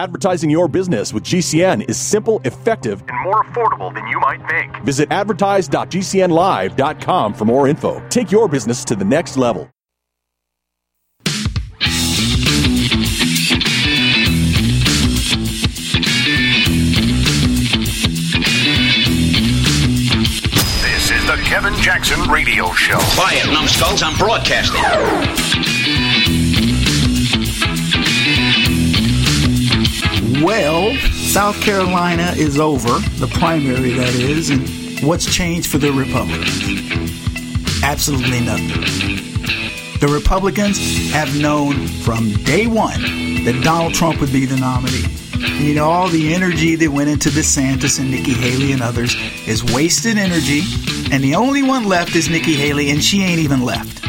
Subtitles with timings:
[0.00, 4.74] Advertising your business with GCN is simple, effective, and more affordable than you might think.
[4.82, 8.02] Visit advertise.gcnlive.com for more info.
[8.08, 9.68] Take your business to the next level.
[20.82, 22.98] This is the Kevin Jackson Radio Show.
[23.16, 24.80] Quiet, numbskulls, I'm broadcasting.
[30.42, 37.82] Well, South Carolina is over, the primary that is, and what's changed for the Republicans?
[37.82, 38.68] Absolutely nothing.
[40.00, 40.78] The Republicans
[41.12, 43.02] have known from day one
[43.44, 45.04] that Donald Trump would be the nominee.
[45.62, 49.14] You know, all the energy that went into DeSantis and Nikki Haley and others
[49.46, 50.62] is wasted energy,
[51.12, 54.02] and the only one left is Nikki Haley, and she ain't even left.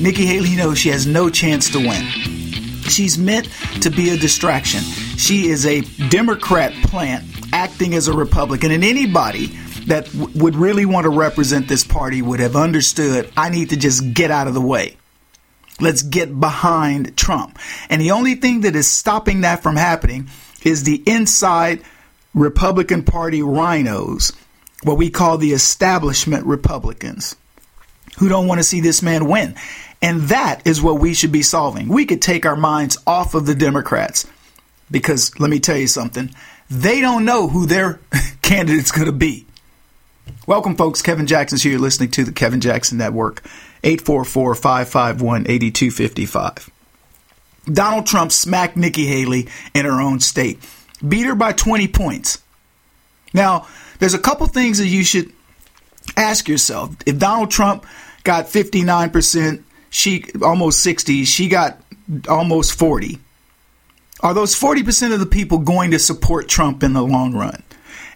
[0.00, 2.04] Nikki Haley knows she has no chance to win.
[2.88, 3.48] She's meant
[3.82, 4.82] to be a distraction.
[5.18, 9.46] She is a Democrat plant acting as a Republican, and anybody
[9.86, 13.76] that w- would really want to represent this party would have understood I need to
[13.76, 14.96] just get out of the way.
[15.80, 17.58] Let's get behind Trump.
[17.90, 20.28] And the only thing that is stopping that from happening
[20.62, 21.82] is the inside
[22.32, 24.32] Republican Party rhinos,
[24.84, 27.34] what we call the establishment Republicans,
[28.18, 29.56] who don't want to see this man win.
[30.00, 31.88] And that is what we should be solving.
[31.88, 34.24] We could take our minds off of the Democrats
[34.90, 36.30] because let me tell you something,
[36.70, 38.00] they don't know who their
[38.42, 39.46] candidate's going to be.
[40.46, 41.02] Welcome, folks.
[41.02, 41.72] Kevin Jackson's here.
[41.72, 43.42] You're listening to the Kevin Jackson Network,
[43.84, 46.70] 844 551 8255.
[47.70, 50.58] Donald Trump smacked Nikki Haley in her own state,
[51.06, 52.42] beat her by 20 points.
[53.34, 53.66] Now,
[53.98, 55.32] there's a couple things that you should
[56.16, 56.96] ask yourself.
[57.04, 57.84] If Donald Trump
[58.24, 61.78] got 59%, she almost 60, she got
[62.28, 63.18] almost 40.
[64.20, 67.62] Are those 40% of the people going to support Trump in the long run?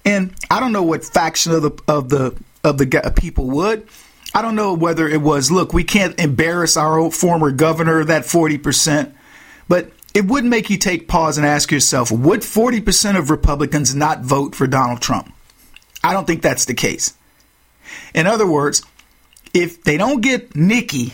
[0.05, 3.86] And I don't know what faction of the of the of the people would.
[4.34, 9.13] I don't know whether it was, look, we can't embarrass our former governor that 40%,
[9.68, 14.20] but it would make you take pause and ask yourself, would 40% of Republicans not
[14.20, 15.34] vote for Donald Trump?
[16.02, 17.14] I don't think that's the case.
[18.14, 18.83] In other words,
[19.52, 21.13] if they don't get Nikki,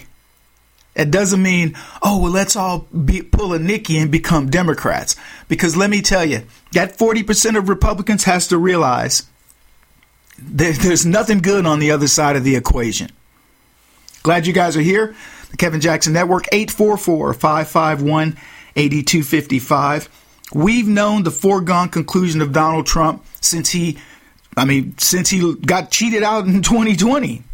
[0.98, 5.14] it doesn't mean, oh, well, let's all be, pull a Nikki and become Democrats.
[5.46, 6.42] Because let me tell you,
[6.72, 9.22] that 40% of Republicans has to realize
[10.36, 13.10] there, there's nothing good on the other side of the equation.
[14.24, 15.14] Glad you guys are here.
[15.52, 18.36] The Kevin Jackson Network, 844 551
[18.74, 20.08] 8255.
[20.52, 23.98] We've known the foregone conclusion of Donald Trump since he,
[24.56, 27.44] I mean, since he got cheated out in 2020.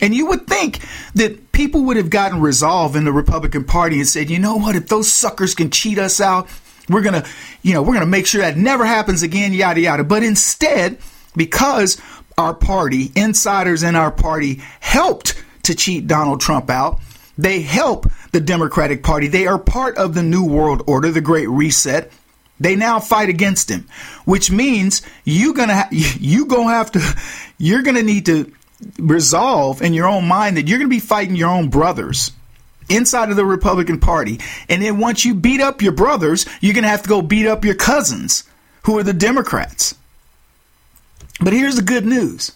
[0.00, 0.80] And you would think
[1.14, 4.76] that people would have gotten resolve in the Republican Party and said, you know what,
[4.76, 6.48] if those suckers can cheat us out,
[6.90, 7.28] we're to,
[7.62, 10.04] you know, we're to make sure that never happens again, yada, yada.
[10.04, 10.98] But instead,
[11.34, 12.00] because
[12.36, 17.00] our party, insiders in our party, helped to cheat Donald Trump out,
[17.38, 19.28] they help the Democratic Party.
[19.28, 22.12] They are part of the New World Order, the Great Reset.
[22.60, 23.88] They now fight against him,
[24.24, 27.16] which means you gonna ha- you gonna have to
[27.58, 28.52] you're gonna need to
[28.98, 32.32] resolve in your own mind that you're going to be fighting your own brothers
[32.88, 34.40] inside of the Republican Party.
[34.68, 37.46] And then once you beat up your brothers, you're going to have to go beat
[37.46, 38.44] up your cousins
[38.84, 39.94] who are the Democrats.
[41.40, 42.52] But here's the good news.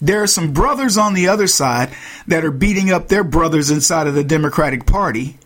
[0.00, 1.90] There are some brothers on the other side
[2.26, 5.38] that are beating up their brothers inside of the Democratic Party,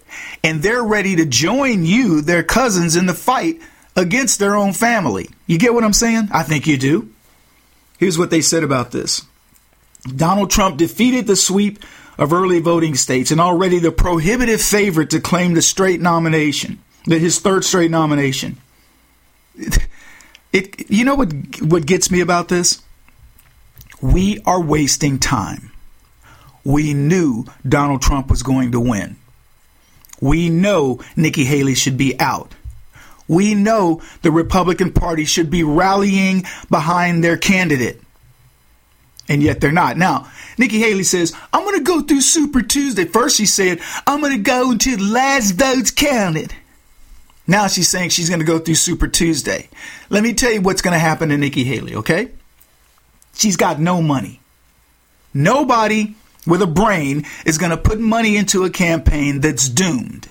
[0.43, 3.61] and they're ready to join you, their cousins, in the fight
[3.95, 5.31] against their own family.
[5.47, 6.29] You get what I'm saying?
[6.33, 7.13] I think you do.
[7.99, 9.23] Here's what they said about this.
[10.03, 11.79] Donald Trump defeated the sweep
[12.19, 17.39] of early voting states and already the prohibitive favorite to claim the straight nomination, his
[17.39, 18.59] third straight nomination.
[19.57, 19.79] It,
[20.53, 22.83] it, you know what what gets me about this?
[24.03, 25.73] We are wasting time.
[26.65, 29.17] We knew Donald Trump was going to win.
[30.21, 32.55] We know Nikki Haley should be out.
[33.29, 38.03] We know the Republican Party should be rallying behind their candidate
[39.31, 39.97] and yet they're not.
[39.97, 40.29] Now,
[40.59, 43.05] Nikki Haley says, I'm going to go through Super Tuesday.
[43.05, 46.53] First, she said, I'm going to go until the last vote's counted.
[47.47, 49.71] Now she's saying she's going to go through Super Tuesday.
[50.11, 52.33] Let me tell you what's going to happen to Nikki Haley, okay?
[53.35, 54.41] She's got no money.
[55.33, 60.29] Nobody with a brain is going to put money into a campaign that's doomed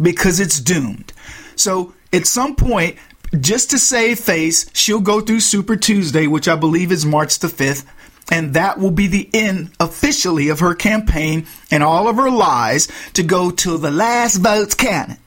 [0.00, 1.12] because it's doomed.
[1.56, 2.98] So at some point,
[3.40, 7.48] just to save face, she'll go through Super Tuesday, which I believe is March the
[7.48, 7.86] 5th,
[8.30, 12.88] and that will be the end officially of her campaign and all of her lies
[13.14, 15.18] to go till the last vote's counted.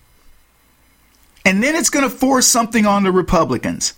[1.45, 3.94] And then it's going to force something on the Republicans.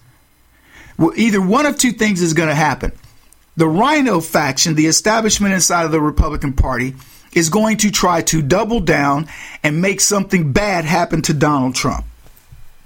[0.97, 2.91] Well, either one of two things is going to happen.
[3.57, 6.95] The Rhino faction, the establishment inside of the Republican Party,
[7.33, 9.27] is going to try to double down
[9.63, 12.05] and make something bad happen to Donald Trump.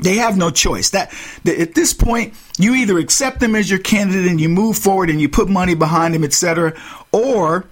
[0.04, 0.90] They have no choice.
[0.92, 1.14] That,
[1.46, 5.10] that at this point, you either accept them as your candidate and you move forward
[5.10, 6.74] and you put money behind him, etc.,
[7.12, 7.66] or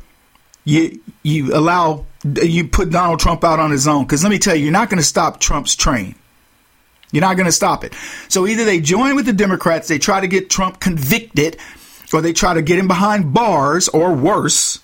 [0.63, 4.05] you you allow you put Donald Trump out on his own.
[4.05, 6.15] Because let me tell you, you're not going to stop Trump's train.
[7.11, 7.93] You're not going to stop it.
[8.29, 11.57] So either they join with the Democrats, they try to get Trump convicted,
[12.13, 14.79] or they try to get him behind bars, or worse,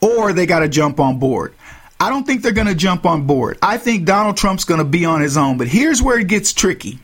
[0.00, 1.54] or they got to jump on board.
[1.98, 3.58] I don't think they're going to jump on board.
[3.62, 5.56] I think Donald Trump's going to be on his own.
[5.56, 6.98] But here's where it gets tricky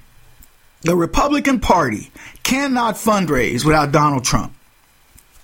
[0.82, 2.10] the Republican Party
[2.42, 4.52] cannot fundraise without Donald Trump.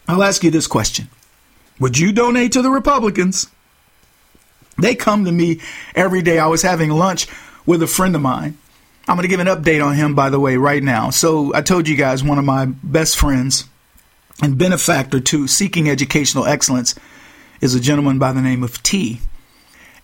[0.07, 1.09] I'll ask you this question
[1.81, 3.49] Would you donate to the Republicans?
[4.81, 5.61] They come to me
[5.95, 6.39] every day.
[6.39, 7.27] I was having lunch
[7.67, 8.57] with a friend of mine.
[9.09, 11.11] I'm going to give an update on him, by the way, right now.
[11.11, 13.65] So I told you guys one of my best friends
[14.41, 16.95] and benefactor to seeking educational excellence
[17.61, 19.21] is a gentleman by the name of T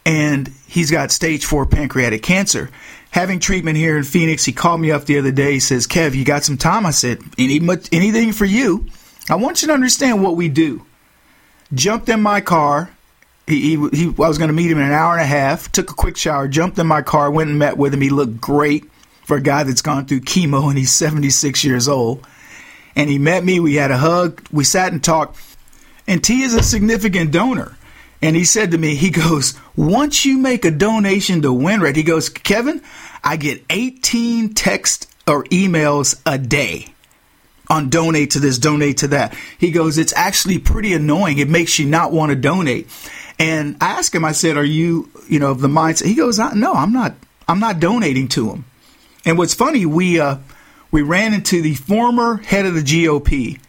[0.05, 2.71] and he's got stage four pancreatic cancer.
[3.11, 5.53] Having treatment here in Phoenix, he called me up the other day.
[5.53, 7.61] He says, "Kev, you got some time?" I said, Any,
[7.93, 8.87] "Anything for you."
[9.31, 10.85] I want you to understand what we do.
[11.73, 12.91] Jumped in my car.
[13.47, 15.71] He, he, he I was going to meet him in an hour and a half.
[15.73, 16.49] Took a quick shower.
[16.49, 17.31] Jumped in my car.
[17.31, 18.01] Went and met with him.
[18.01, 18.85] He looked great
[19.25, 22.27] for a guy that's gone through chemo and he's 76 years old.
[22.95, 23.61] And he met me.
[23.61, 24.47] We had a hug.
[24.53, 25.39] We sat and talked.
[26.07, 27.77] And T is a significant donor.
[28.25, 32.03] And he said to me, he goes, once you make a donation to WinRed, he
[32.03, 32.81] goes, Kevin,
[33.23, 36.87] I get 18 texts or emails a day
[37.69, 39.37] on donate to this, donate to that.
[39.59, 41.37] He goes, it's actually pretty annoying.
[41.37, 42.89] It makes you not want to donate.
[43.39, 46.07] And I asked him, I said, are you, you know, of the mindset?
[46.07, 47.15] He goes, no, I'm not,
[47.47, 48.65] I'm not donating to him.
[49.27, 50.39] And what's funny, we, uh,
[50.91, 53.61] we ran into the former head of the GOP.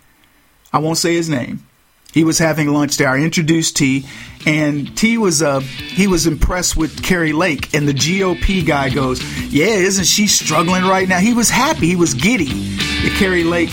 [0.72, 1.68] I won't say his name
[2.16, 3.10] he was having lunch there.
[3.10, 4.06] I introduced T,
[4.48, 9.22] and T was uh, he was impressed with Kari Lake, and the GOP guy goes,
[9.52, 13.70] "Yeah, isn't she struggling right now?" He was happy, he was giddy that Kari Lake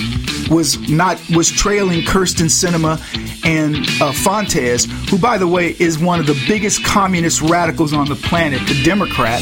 [0.51, 2.99] was not was trailing Kyrsten Sinema
[3.45, 8.09] and uh, Fontes, who, by the way, is one of the biggest communist radicals on
[8.09, 9.41] the planet, the Democrat.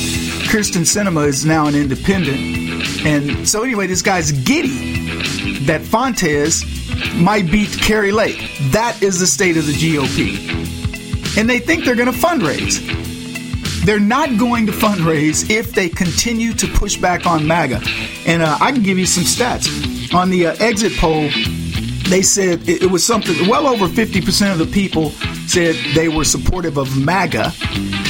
[0.50, 2.38] Kyrsten Sinema is now an independent,
[3.06, 5.08] and so anyway, this guy's giddy
[5.64, 6.79] that Fontes
[7.14, 8.50] might beat Kari Lake.
[8.70, 11.36] That is the state of the GOP.
[11.36, 12.80] And they think they're going to fundraise.
[13.84, 17.80] They're not going to fundraise if they continue to push back on MAGA.
[18.26, 20.14] And uh, I can give you some stats.
[20.14, 21.30] On the uh, exit poll,
[22.10, 25.10] they said it, it was something, well over 50% of the people
[25.46, 27.52] said they were supportive of MAGA,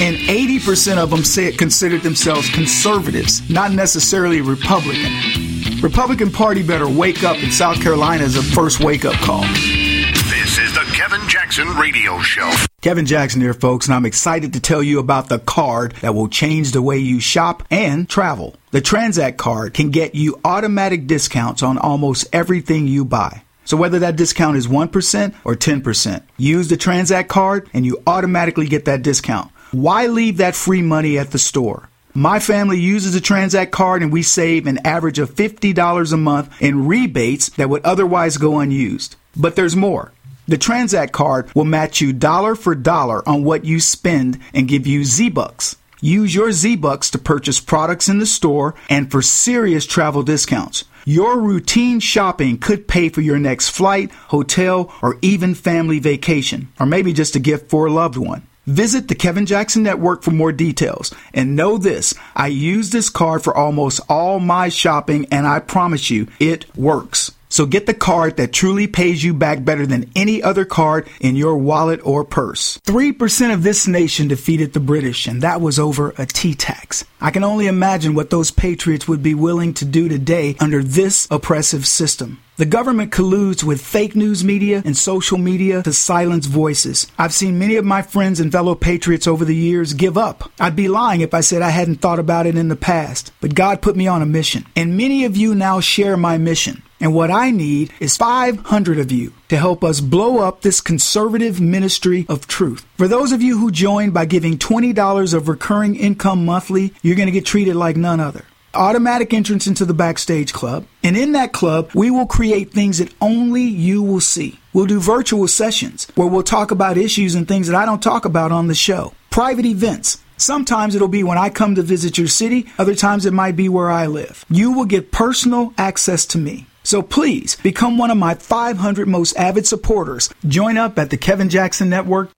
[0.01, 5.60] and 80% of them said considered themselves conservatives, not necessarily Republican.
[5.83, 9.41] Republican Party better wake up, and South Carolina is a first wake up call.
[9.41, 12.53] This is the Kevin Jackson Radio Show.
[12.83, 16.29] Kevin Jackson here, folks, and I'm excited to tell you about the card that will
[16.29, 18.57] change the way you shop and travel.
[18.73, 23.43] The Transact card can get you automatic discounts on almost everything you buy.
[23.65, 28.67] So whether that discount is 1% or 10%, use the Transact card and you automatically
[28.67, 29.51] get that discount.
[29.73, 31.90] Why leave that free money at the store?
[32.21, 36.61] My family uses a Transact card and we save an average of $50 a month
[36.61, 39.17] in rebates that would otherwise go unused.
[39.35, 40.13] But there's more.
[40.47, 44.87] The Transact card will match you dollar for dollar on what you spend and give
[44.87, 45.77] you Z-Bucks.
[46.03, 50.85] Use your Z-Bucks to purchase products in the store and for serious travel discounts.
[51.07, 56.85] Your routine shopping could pay for your next flight, hotel, or even family vacation, or
[56.85, 58.47] maybe just a gift for a loved one.
[58.71, 61.13] Visit the Kevin Jackson Network for more details.
[61.35, 66.09] And know this I use this card for almost all my shopping, and I promise
[66.09, 67.33] you, it works.
[67.51, 71.35] So get the card that truly pays you back better than any other card in
[71.35, 72.79] your wallet or purse.
[72.87, 77.05] 3% of this nation defeated the British, and that was over a tea tax.
[77.21, 81.27] I can only imagine what those patriots would be willing to do today under this
[81.29, 82.41] oppressive system.
[82.57, 87.07] The government colludes with fake news media and social media to silence voices.
[87.19, 90.53] I've seen many of my friends and fellow patriots over the years give up.
[90.61, 93.55] I'd be lying if I said I hadn't thought about it in the past, but
[93.55, 94.67] God put me on a mission.
[94.77, 96.83] And many of you now share my mission.
[97.01, 101.61] And what I need is 500 of you to help us blow up this conservative
[101.61, 102.87] ministry of truth.
[102.97, 107.27] For those of you who join by giving $20 of recurring income monthly, you're going
[107.27, 110.87] to get treated like none other automatic entrance into the backstage club.
[111.03, 114.61] And in that club, we will create things that only you will see.
[114.73, 118.25] We'll do virtual sessions where we'll talk about issues and things that I don't talk
[118.25, 119.13] about on the show.
[119.31, 123.33] Private events Sometimes it'll be when I come to visit your city, other times it
[123.35, 124.47] might be where I live.
[124.49, 126.67] You will get personal access to me.
[126.83, 130.31] So please become one of my 500 most avid supporters.
[130.47, 132.31] Join up at the Kevin Jackson Network.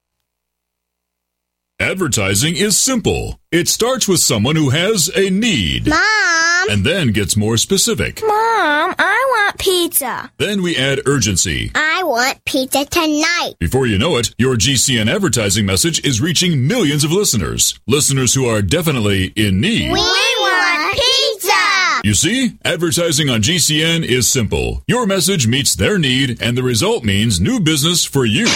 [1.81, 3.41] Advertising is simple.
[3.51, 5.89] It starts with someone who has a need.
[5.89, 6.71] Mom!
[6.71, 8.23] And then gets more specific.
[8.23, 10.31] Mom, I want pizza.
[10.39, 11.73] Then we add urgency.
[11.75, 13.55] I want pizza tonight.
[13.59, 17.79] Before you know it, your GCN advertising message is reaching millions of listeners.
[17.89, 19.91] Listeners who are definitely in need.
[19.91, 21.22] We want pizza!
[22.05, 24.83] You see, advertising on GCN is simple.
[24.89, 28.47] Your message meets their need, and the result means new business for you.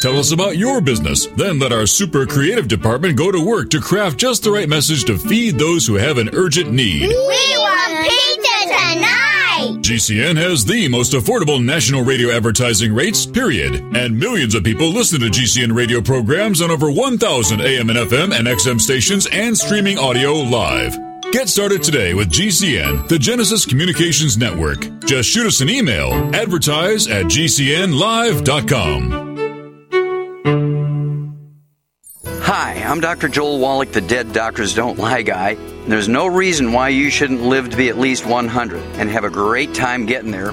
[0.00, 1.26] Tell us about your business.
[1.36, 5.04] Then let our super creative department go to work to craft just the right message
[5.04, 7.02] to feed those who have an urgent need.
[7.02, 7.16] We
[7.58, 9.82] want pizza tonight!
[9.82, 13.74] GCN has the most affordable national radio advertising rates, period.
[13.94, 18.32] And millions of people listen to GCN radio programs on over 1,000 AM and FM
[18.32, 21.09] and XM stations and streaming audio live.
[21.32, 24.80] Get started today with GCN, the Genesis Communications Network.
[25.04, 29.20] Just shoot us an email, advertise at gcnlive.com.
[32.26, 33.28] Hi, I'm Dr.
[33.28, 35.54] Joel Wallach, the Dead Doctors Don't Lie guy.
[35.86, 39.30] There's no reason why you shouldn't live to be at least 100 and have a
[39.30, 40.52] great time getting there.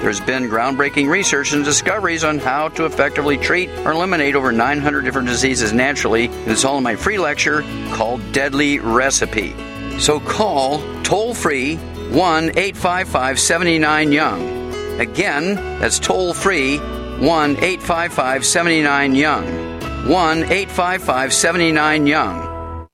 [0.00, 5.02] There's been groundbreaking research and discoveries on how to effectively treat or eliminate over 900
[5.02, 6.26] different diseases naturally.
[6.46, 7.62] It's all in my free lecture
[7.92, 9.54] called Deadly Recipe.
[9.98, 15.00] So call toll free 1 855 79 Young.
[15.00, 19.44] Again, that's toll free 1 855 79 Young.
[20.08, 22.88] 1 855 79 Young.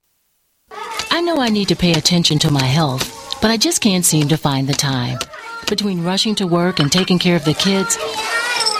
[1.11, 4.29] I know I need to pay attention to my health, but I just can't seem
[4.29, 5.19] to find the time.
[5.67, 7.97] Between rushing to work and taking care of the kids,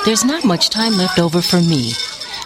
[0.06, 1.92] there's not much time left over for me.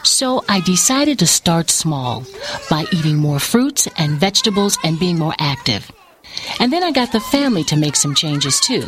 [0.04, 2.24] So I decided to start small
[2.70, 5.92] by eating more fruits and vegetables and being more active.
[6.60, 8.88] And then I got the family to make some changes too.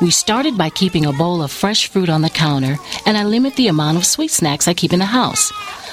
[0.00, 3.56] We started by keeping a bowl of fresh fruit on the counter, and I limit
[3.56, 5.52] the amount of sweet snacks I keep in the house.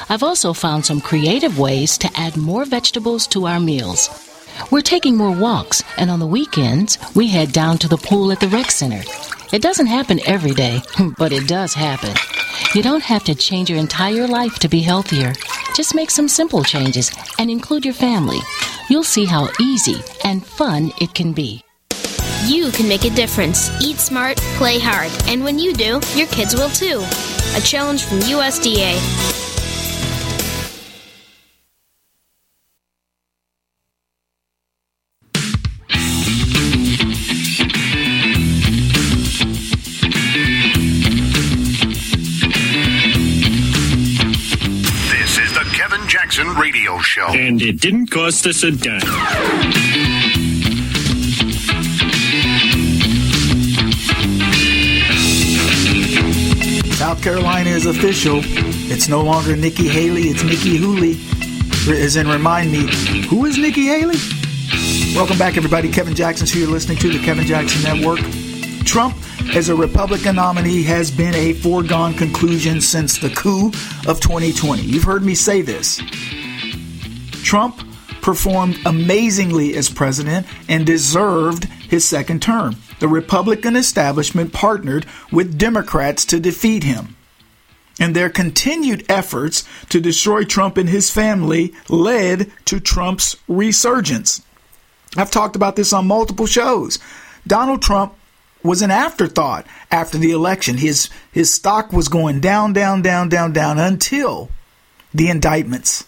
[0.10, 4.10] I've also found some creative ways to add more vegetables to our meals.
[4.70, 8.40] We're taking more walks, and on the weekends, we head down to the pool at
[8.40, 9.02] the rec center.
[9.52, 10.82] It doesn't happen every day,
[11.18, 12.16] but it does happen.
[12.74, 15.34] You don't have to change your entire life to be healthier.
[15.76, 18.40] Just make some simple changes and include your family.
[18.90, 21.64] You'll see how easy and fun it can be.
[22.46, 23.70] You can make a difference.
[23.82, 27.04] Eat smart, play hard, and when you do, your kids will too.
[27.56, 29.31] A challenge from USDA.
[47.22, 47.34] Show.
[47.36, 49.02] And it didn't cost us a dime.
[56.94, 58.40] South Carolina is official.
[58.44, 61.20] It's no longer Nikki Haley, it's Nikki Hooley.
[61.88, 62.92] As in, remind me,
[63.28, 64.18] who is Nikki Haley?
[65.16, 65.92] Welcome back, everybody.
[65.92, 68.20] Kevin Jackson's here listening to the Kevin Jackson Network.
[68.84, 69.16] Trump,
[69.54, 73.68] as a Republican nominee, has been a foregone conclusion since the coup
[74.08, 74.82] of 2020.
[74.82, 76.02] You've heard me say this.
[77.52, 77.84] Trump
[78.22, 82.78] performed amazingly as president and deserved his second term.
[83.02, 87.18] The Republican establishment partnered with Democrats to defeat him.
[88.00, 94.42] And their continued efforts to destroy Trump and his family led to Trump's resurgence.
[95.18, 97.00] I've talked about this on multiple shows.
[97.46, 98.14] Donald Trump
[98.64, 100.78] was an afterthought after the election.
[100.78, 104.50] His his stock was going down, down, down, down, down until
[105.14, 106.06] the indictments.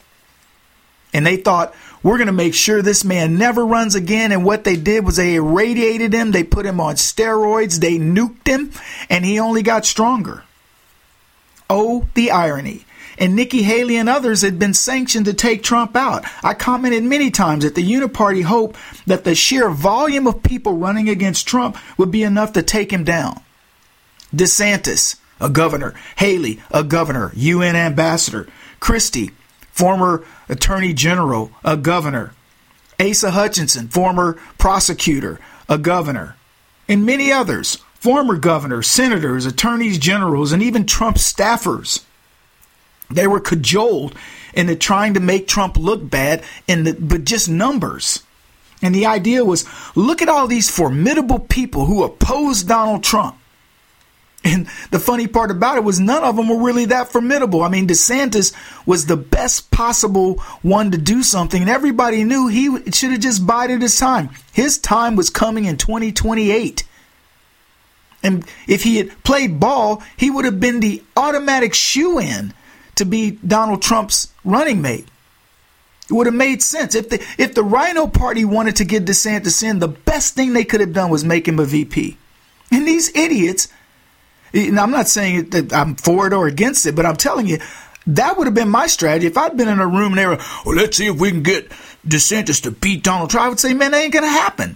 [1.13, 4.31] And they thought, we're going to make sure this man never runs again.
[4.31, 8.47] And what they did was they irradiated him, they put him on steroids, they nuked
[8.47, 8.71] him,
[9.09, 10.43] and he only got stronger.
[11.69, 12.85] Oh, the irony.
[13.17, 16.25] And Nikki Haley and others had been sanctioned to take Trump out.
[16.43, 21.07] I commented many times that the Uniparty hoped that the sheer volume of people running
[21.07, 23.39] against Trump would be enough to take him down.
[24.35, 25.93] DeSantis, a governor.
[26.15, 28.47] Haley, a governor, UN ambassador.
[28.79, 29.31] Christie,
[29.73, 32.33] former attorney general, a governor.
[32.99, 36.37] Asa Hutchinson, former prosecutor, a governor,
[36.87, 42.03] and many others, former governors, senators, attorneys generals, and even Trump staffers.
[43.09, 44.15] They were cajoled
[44.53, 48.23] into trying to make Trump look bad, in the, but just numbers.
[48.81, 49.65] And the idea was
[49.95, 53.37] look at all these formidable people who opposed Donald Trump.
[54.43, 57.61] And the funny part about it was none of them were really that formidable.
[57.61, 58.53] I mean, DeSantis
[58.85, 63.47] was the best possible one to do something, and everybody knew he should have just
[63.47, 64.29] bided his time.
[64.51, 66.83] His time was coming in 2028.
[68.21, 72.53] And if he had played ball, he would have been the automatic shoe in
[72.95, 75.07] to be Donald Trump's running mate.
[76.09, 76.95] It would have made sense.
[76.95, 80.65] If the if the Rhino Party wanted to get DeSantis in, the best thing they
[80.65, 82.17] could have done was make him a VP.
[82.71, 83.67] And these idiots
[84.53, 87.57] I'm not saying that I'm for it or against it, but I'm telling you,
[88.07, 89.27] that would have been my strategy.
[89.27, 91.41] If I'd been in a room and they were, well, let's see if we can
[91.41, 91.69] get
[92.05, 94.75] DeSantis to beat Donald Trump, I would say, man, that ain't going to happen.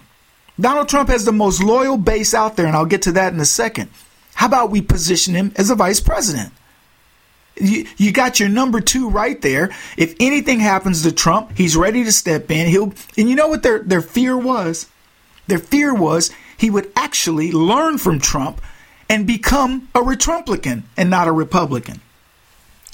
[0.58, 3.38] Donald Trump has the most loyal base out there, and I'll get to that in
[3.40, 3.90] a second.
[4.34, 6.52] How about we position him as a vice president?
[7.56, 9.70] You, you got your number two right there.
[9.96, 12.68] If anything happens to Trump, he's ready to step in.
[12.68, 14.86] He'll, and you know what their, their fear was?
[15.48, 18.60] Their fear was he would actually learn from Trump
[19.08, 22.00] and become a Retrumplican and not a Republican.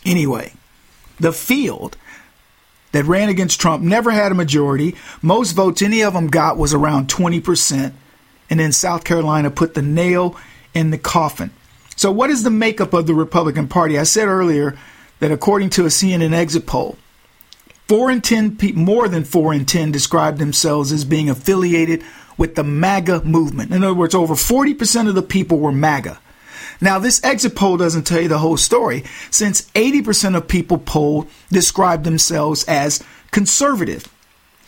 [0.04, 0.52] Anyway,
[1.18, 1.96] the field
[2.92, 4.94] that ran against Trump never had a majority.
[5.20, 7.92] Most votes any of them got was around 20%.
[8.48, 10.36] And then South Carolina put the nail
[10.74, 11.50] in the coffin.
[11.96, 13.98] So, what is the makeup of the Republican Party?
[13.98, 14.76] I said earlier
[15.20, 16.98] that according to a CNN exit poll,
[17.88, 22.02] four in ten, more than four in ten, described themselves as being affiliated
[22.36, 23.72] with the MAGA movement.
[23.72, 26.18] In other words, over 40% of the people were MAGA.
[26.80, 31.28] Now, this exit poll doesn't tell you the whole story, since 80% of people polled
[31.50, 34.08] described themselves as conservative.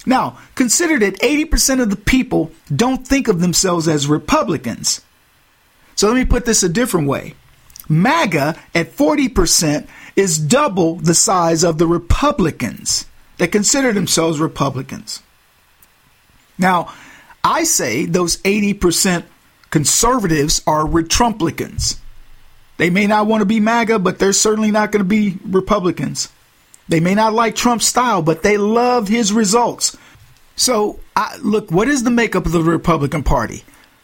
[0.07, 5.01] Now, consider that 80% of the people don't think of themselves as Republicans.
[5.97, 7.35] So let me put this a different way.
[7.89, 13.07] MAGA at 40% is double the size of the Republicans
[13.39, 15.23] that consider themselves Republicans.
[16.59, 16.93] Now,
[17.47, 19.23] I say those 80%
[19.71, 21.97] conservatives are Retrumplicans.
[22.77, 26.29] They may not want to be MAGA, but they're certainly not going to be Republicans.
[26.89, 29.97] They may not like Trump's style, but they love his results.
[30.57, 33.63] So, I, look, what is the makeup of the Republican Party?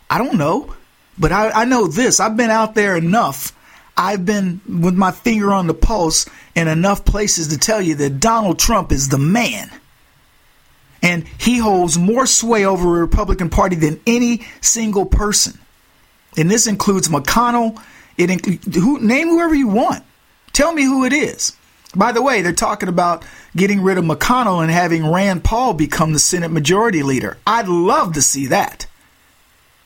[0.09, 0.73] I don't know,
[1.19, 2.21] but I, I know this.
[2.21, 3.59] I've been out there enough.
[3.97, 8.21] I've been with my finger on the pulse in enough places to tell you that
[8.21, 9.69] Donald Trump is the man
[11.03, 15.59] and he holds more sway over the Republican Party than any single person.
[16.37, 17.83] And this includes McConnell.
[18.17, 20.05] It inc- who, name whoever you want.
[20.53, 21.57] Tell me who it is.
[21.95, 26.13] By the way, they're talking about getting rid of McConnell and having Rand Paul become
[26.13, 27.37] the Senate Majority Leader.
[27.47, 28.87] I'd love to see that.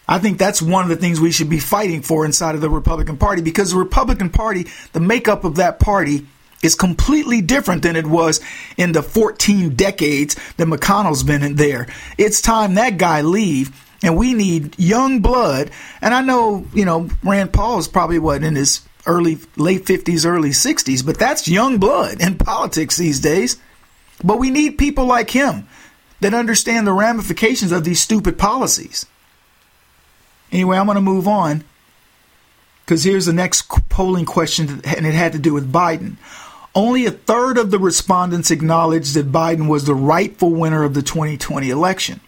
[0.08, 2.70] I think that's one of the things we should be fighting for inside of the
[2.70, 6.26] Republican Party because the Republican Party, the makeup of that party
[6.66, 8.40] is completely different than it was
[8.76, 11.86] in the 14 decades that McConnell's been in there.
[12.18, 15.70] It's time that guy leave and we need young blood.
[16.02, 20.26] And I know, you know, Rand Paul is probably what in his early late 50s,
[20.26, 23.56] early 60s, but that's young blood in politics these days.
[24.22, 25.68] But we need people like him
[26.20, 29.06] that understand the ramifications of these stupid policies.
[30.52, 31.64] Anyway, I'm going to move on
[32.84, 36.16] because here's the next polling question, and it had to do with Biden.
[36.76, 41.00] Only a third of the respondents acknowledged that Biden was the rightful winner of the
[41.00, 42.20] 2020 election.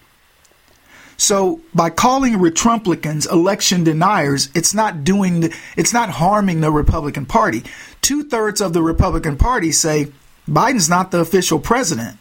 [1.18, 7.26] So by calling Retrumplicans election deniers, it's not doing, the, it's not harming the Republican
[7.26, 7.62] Party.
[8.00, 10.12] Two thirds of the Republican Party say
[10.48, 12.16] Biden's not the official president.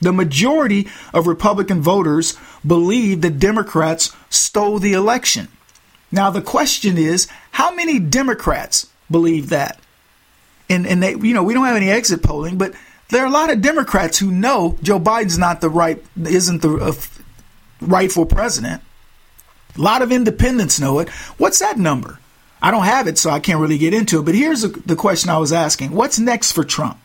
[0.00, 5.48] The majority of Republican voters believe that Democrats stole the election.
[6.12, 9.81] Now the question is, how many Democrats believe that?
[10.72, 12.74] And and they you know we don't have any exit polling, but
[13.08, 16.76] there are a lot of Democrats who know Joe Biden's not the right isn't the
[16.76, 16.94] uh,
[17.80, 18.82] rightful president.
[19.76, 21.08] A lot of independents know it.
[21.38, 22.18] What's that number?
[22.60, 24.24] I don't have it, so I can't really get into it.
[24.24, 26.98] But here's the question I was asking: What's next for Trump?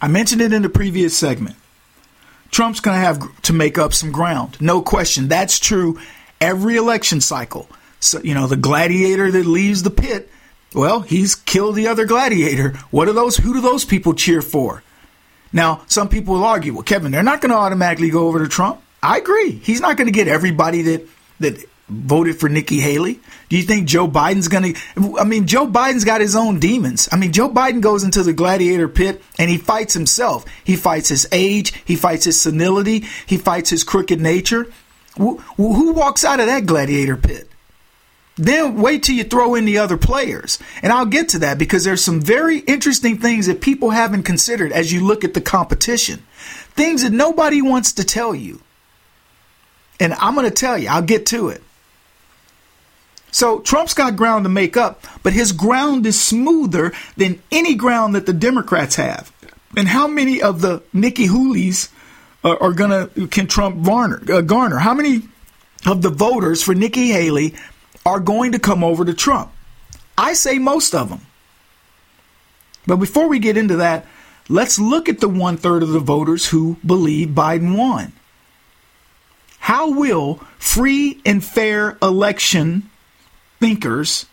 [0.00, 1.56] I mentioned it in the previous segment.
[2.50, 5.28] Trump's going to have to make up some ground, no question.
[5.28, 5.98] That's true
[6.42, 7.68] every election cycle.
[8.00, 10.28] So you know the gladiator that leaves the pit
[10.74, 12.70] well, he's killed the other gladiator.
[12.90, 13.36] What are those?
[13.36, 14.82] Who do those people cheer for?
[15.52, 18.48] Now, some people will argue, well, Kevin, they're not going to automatically go over to
[18.48, 18.80] Trump.
[19.02, 19.50] I agree.
[19.50, 21.08] He's not going to get everybody that
[21.40, 23.20] that voted for Nikki Haley?
[23.48, 25.18] Do you think Joe Biden's going to?
[25.18, 27.08] I mean, Joe Biden's got his own demons.
[27.12, 30.44] I mean, Joe Biden goes into the gladiator pit and he fights himself.
[30.64, 31.72] He fights his age.
[31.84, 33.04] He fights his senility.
[33.26, 34.72] He fights his crooked nature.
[35.16, 37.48] Who walks out of that gladiator pit?
[38.36, 40.58] Then wait till you throw in the other players.
[40.82, 44.72] And I'll get to that because there's some very interesting things that people haven't considered
[44.72, 46.22] as you look at the competition.
[46.74, 48.60] Things that nobody wants to tell you.
[50.00, 51.62] And I'm going to tell you, I'll get to it.
[53.30, 58.14] So Trump's got ground to make up, but his ground is smoother than any ground
[58.14, 59.32] that the Democrats have.
[59.74, 61.88] And how many of the Nikki Hoolies
[62.44, 64.76] are, are gonna can Trump garner, uh, garner?
[64.76, 65.22] How many
[65.86, 67.54] of the voters for Nikki Haley
[68.04, 69.50] are going to come over to Trump?
[70.16, 71.20] I say most of them.
[72.86, 74.06] But before we get into that,
[74.48, 78.12] let's look at the one third of the voters who believe Biden won.
[79.60, 82.90] How will free and fair election
[83.60, 84.26] thinkers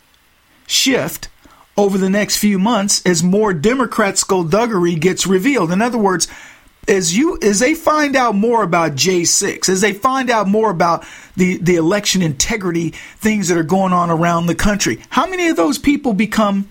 [0.65, 1.29] shift
[1.77, 5.71] over the next few months as more Democrats' skullduggery gets revealed?
[5.71, 6.27] In other words,
[6.89, 11.05] as you as they find out more about J6, as they find out more about
[11.37, 15.55] the the election integrity things that are going on around the country, how many of
[15.55, 16.67] those people become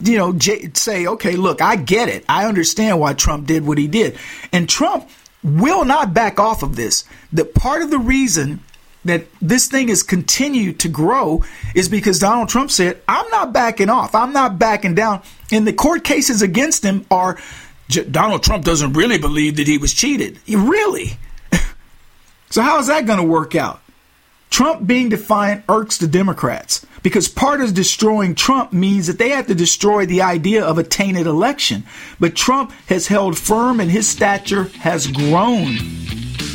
[0.00, 2.24] you know, J- say, okay, look, I get it.
[2.28, 4.18] I understand why Trump did what he did.
[4.52, 5.08] And Trump
[5.42, 7.04] will not back off of this.
[7.32, 8.60] That part of the reason
[9.04, 11.44] that this thing has continued to grow
[11.74, 14.14] is because Donald Trump said, I'm not backing off.
[14.14, 15.22] I'm not backing down.
[15.52, 17.38] And the court cases against him are
[17.88, 20.38] Donald Trump doesn't really believe that he was cheated.
[20.48, 21.18] Really?
[22.50, 23.80] so, how is that going to work out?
[24.50, 29.48] Trump being defiant irks the Democrats because part of destroying Trump means that they have
[29.48, 31.84] to destroy the idea of a tainted election.
[32.20, 35.76] But Trump has held firm and his stature has grown.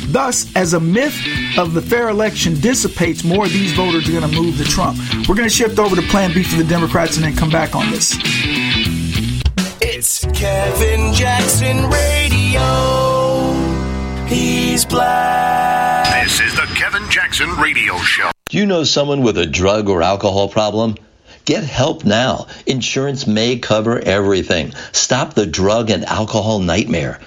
[0.06, 1.14] Thus, as a myth
[1.56, 4.98] of the fair election dissipates, more of these voters are going to move to Trump.
[5.28, 7.76] We're going to shift over to Plan B for the Democrats and then come back
[7.76, 8.16] on this.
[10.02, 12.64] It's Kevin Jackson Radio.
[14.28, 16.24] He's black.
[16.24, 18.30] This is the Kevin Jackson Radio Show.
[18.48, 20.94] Do you know someone with a drug or alcohol problem?
[21.44, 22.46] Get help now.
[22.64, 24.72] Insurance may cover everything.
[24.92, 27.20] Stop the drug and alcohol nightmare.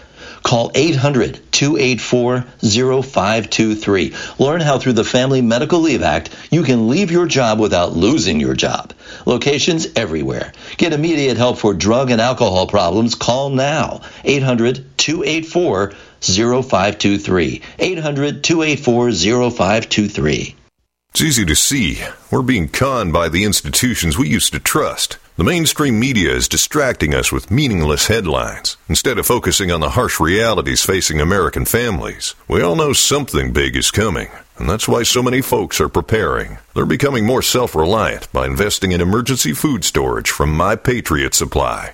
[0.44, 4.14] Call 800 284 0523.
[4.40, 8.40] Learn how through the Family Medical Leave Act you can leave your job without losing
[8.40, 8.94] your job.
[9.26, 10.52] Locations everywhere.
[10.78, 13.16] Get immediate help for drug and alcohol problems.
[13.16, 14.02] Call now.
[14.26, 17.62] 800 284 0523.
[17.80, 19.12] 800 284
[19.52, 20.56] 0523.
[21.12, 22.04] It's easy to see.
[22.32, 25.18] We're being conned by the institutions we used to trust.
[25.36, 30.20] The mainstream media is distracting us with meaningless headlines instead of focusing on the harsh
[30.20, 32.36] realities facing American families.
[32.48, 36.60] We all know something big is coming, and that's why so many folks are preparing.
[36.76, 41.94] They're becoming more self reliant by investing in emergency food storage from My Patriot Supply.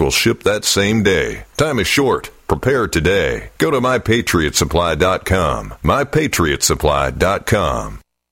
[0.01, 1.45] will ship that same day.
[1.55, 2.29] Time is short.
[2.47, 3.51] Prepare today.
[3.59, 5.75] Go to mypatriotsupply.com.
[5.83, 8.00] Mypatriotsupply.com.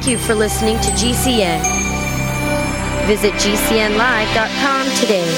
[0.00, 1.60] Thank you for listening to GCN.
[3.06, 5.28] Visit GCNlive.com today.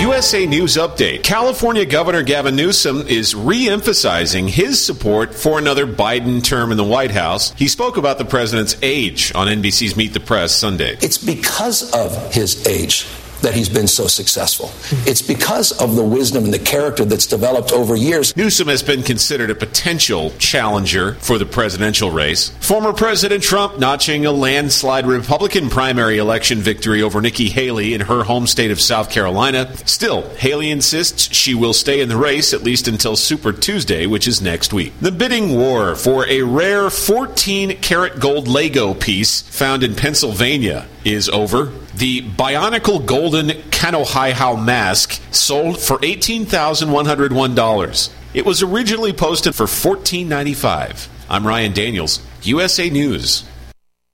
[0.00, 1.24] USA News Update.
[1.24, 6.84] California Governor Gavin Newsom is re emphasizing his support for another Biden term in the
[6.84, 7.50] White House.
[7.54, 10.96] He spoke about the president's age on NBC's Meet the Press Sunday.
[11.02, 13.04] It's because of his age
[13.42, 14.70] that he's been so successful.
[15.08, 18.36] It's because of the wisdom and the character that's developed over years.
[18.36, 22.50] Newsom has been considered a potential challenger for the presidential race.
[22.60, 28.24] Former President Trump notching a landslide Republican primary election victory over Nikki Haley in her
[28.24, 29.74] home state of South Carolina.
[29.86, 34.26] Still, Haley insists she will stay in the race at least until Super Tuesday, which
[34.26, 34.92] is next week.
[35.00, 41.28] The bidding war for a rare 14 karat gold Lego piece found in Pennsylvania is
[41.28, 41.72] over.
[41.98, 48.12] The Bionicle Golden Kanohi Hau mask sold for $18,101.
[48.34, 51.08] It was originally posted for $14.95.
[51.28, 53.42] I'm Ryan Daniels, USA News.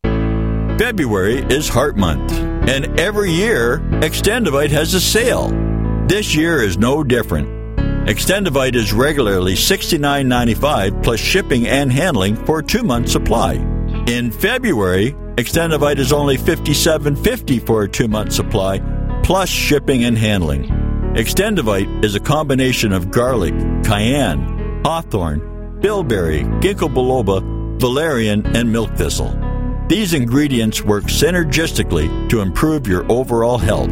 [0.03, 5.51] February is Heart Month, and every year, Extendovite has a sale.
[6.09, 7.51] This year is no different.
[8.09, 13.57] Extendovite is regularly $69.95 plus shipping and handling for a two month supply.
[14.07, 18.79] In February, Extendovite is only $57.50 for a two month supply
[19.25, 20.69] plus shipping and handling.
[21.15, 27.41] Extendovite is a combination of garlic, cayenne, hawthorn, bilberry, ginkgo biloba,
[27.81, 29.37] valerian, and milk thistle.
[29.89, 33.91] These ingredients work synergistically to improve your overall health.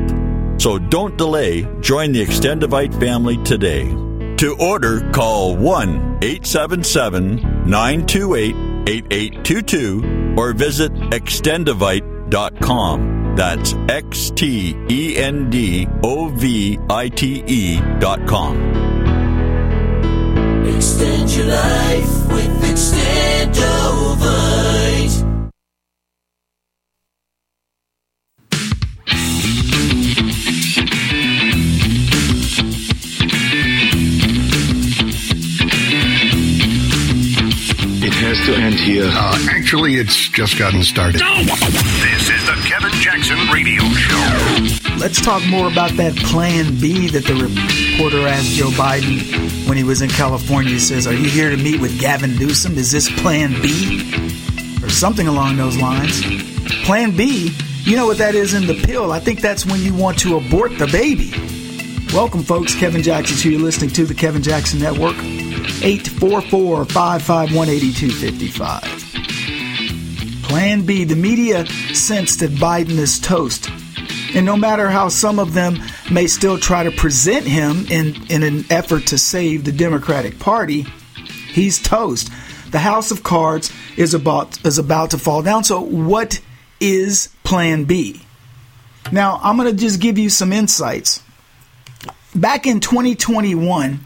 [0.63, 3.89] So don't delay, join the Extendovite family today.
[4.37, 13.35] To order, call 1 877 928 8822 or visit extendovite.com.
[13.37, 18.57] That's X T E N D O V I T E dot com.
[20.67, 23.92] Extend your life with Extendovite.
[38.35, 39.05] Has to end here.
[39.07, 41.21] Uh, actually, it's just gotten started.
[41.21, 44.97] This is the Kevin Jackson Radio Show.
[44.97, 49.85] Let's talk more about that plan B that the reporter asked Joe Biden when he
[49.85, 50.73] was in California.
[50.73, 52.79] He says, Are you here to meet with Gavin Newsom?
[52.79, 54.15] Is this plan B?
[54.83, 56.23] Or something along those lines.
[56.85, 59.13] Plan B, you know what that is in the pill.
[59.13, 61.33] I think that's when you want to abort the baby.
[62.15, 62.75] Welcome, folks.
[62.75, 63.53] Kevin Jackson's here.
[63.53, 65.17] You're listening to the Kevin Jackson Network.
[65.83, 70.43] 844 551 8255.
[70.43, 71.05] Plan B.
[71.05, 73.71] The media sensed that Biden is toast.
[74.35, 75.79] And no matter how some of them
[76.11, 80.87] may still try to present him in, in an effort to save the Democratic Party,
[81.53, 82.31] he's toast.
[82.71, 85.65] The house of cards is about is about to fall down.
[85.65, 86.41] So what
[86.81, 88.23] is plan B?
[89.11, 91.23] Now, I'm going to just give you some insights.
[92.35, 94.01] Back in 2021,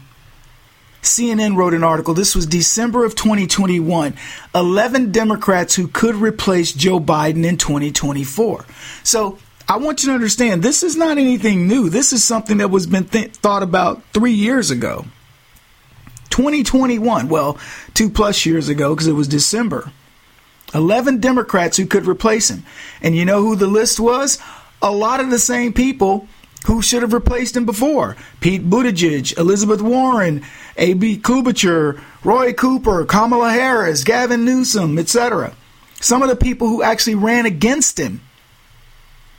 [1.07, 2.13] CNN wrote an article.
[2.13, 4.15] This was December of 2021.
[4.53, 8.65] 11 Democrats who could replace Joe Biden in 2024.
[9.03, 11.89] So I want you to understand this is not anything new.
[11.89, 15.05] This is something that was been th- thought about three years ago.
[16.29, 17.57] 2021, well,
[17.93, 19.91] two plus years ago because it was December.
[20.73, 22.63] 11 Democrats who could replace him.
[23.01, 24.39] And you know who the list was?
[24.81, 26.27] A lot of the same people
[26.67, 30.43] who should have replaced him before Pete Buttigieg, Elizabeth Warren,
[30.77, 35.55] Amy Klobuchar, Roy Cooper, Kamala Harris, Gavin Newsom, etc.
[36.01, 38.19] Some of the people who actually ran against him.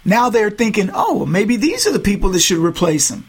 [0.06, 3.28] Now they're thinking, oh, maybe these are the people that should replace him.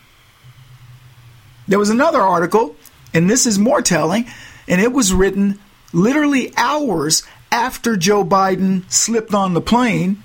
[1.67, 2.77] There was another article,
[3.13, 4.27] and this is more telling,
[4.65, 5.59] and it was written
[5.91, 10.23] literally hours after Joe Biden slipped on the plane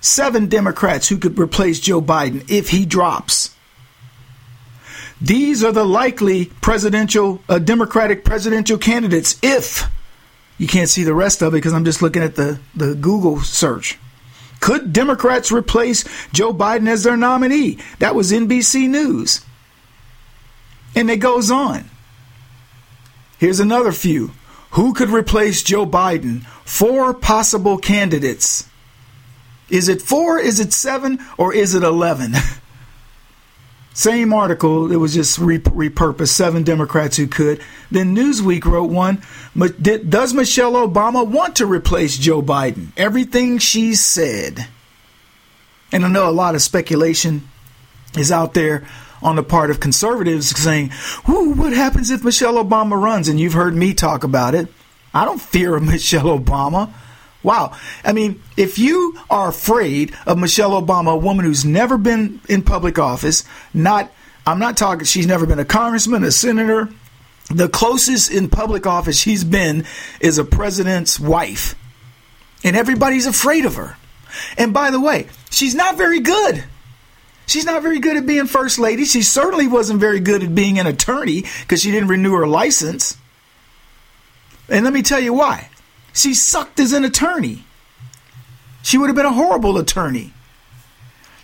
[0.00, 3.54] seven Democrats who could replace Joe Biden if he drops.
[5.20, 9.84] These are the likely presidential, uh, Democratic presidential candidates if
[10.58, 13.40] you can't see the rest of it because I'm just looking at the, the Google
[13.40, 13.98] search.
[14.60, 17.78] Could Democrats replace Joe Biden as their nominee?
[18.00, 19.44] That was NBC News.
[20.96, 21.88] And it goes on.
[23.38, 24.32] Here's another few.
[24.72, 26.44] Who could replace Joe Biden?
[26.64, 28.68] Four possible candidates.
[29.70, 30.38] Is it four?
[30.38, 31.18] Is it seven?
[31.36, 32.34] Or is it 11?
[33.98, 36.28] Same article, it was just repurposed.
[36.28, 37.60] Seven Democrats who could.
[37.90, 39.22] Then Newsweek wrote one
[39.56, 42.92] Does Michelle Obama want to replace Joe Biden?
[42.96, 44.68] Everything she said.
[45.90, 47.48] And I know a lot of speculation
[48.16, 48.86] is out there
[49.20, 50.90] on the part of conservatives saying,
[51.26, 53.28] what happens if Michelle Obama runs?
[53.28, 54.68] And you've heard me talk about it.
[55.12, 56.92] I don't fear Michelle Obama.
[57.42, 57.76] Wow.
[58.04, 62.62] I mean, if you are afraid of Michelle Obama, a woman who's never been in
[62.62, 64.12] public office, not,
[64.46, 66.88] I'm not talking, she's never been a congressman, a senator.
[67.50, 69.86] The closest in public office she's been
[70.20, 71.74] is a president's wife.
[72.64, 73.96] And everybody's afraid of her.
[74.56, 76.64] And by the way, she's not very good.
[77.46, 79.06] She's not very good at being first lady.
[79.06, 83.16] She certainly wasn't very good at being an attorney because she didn't renew her license.
[84.68, 85.70] And let me tell you why.
[86.12, 87.64] She sucked as an attorney.
[88.82, 90.32] She would have been a horrible attorney.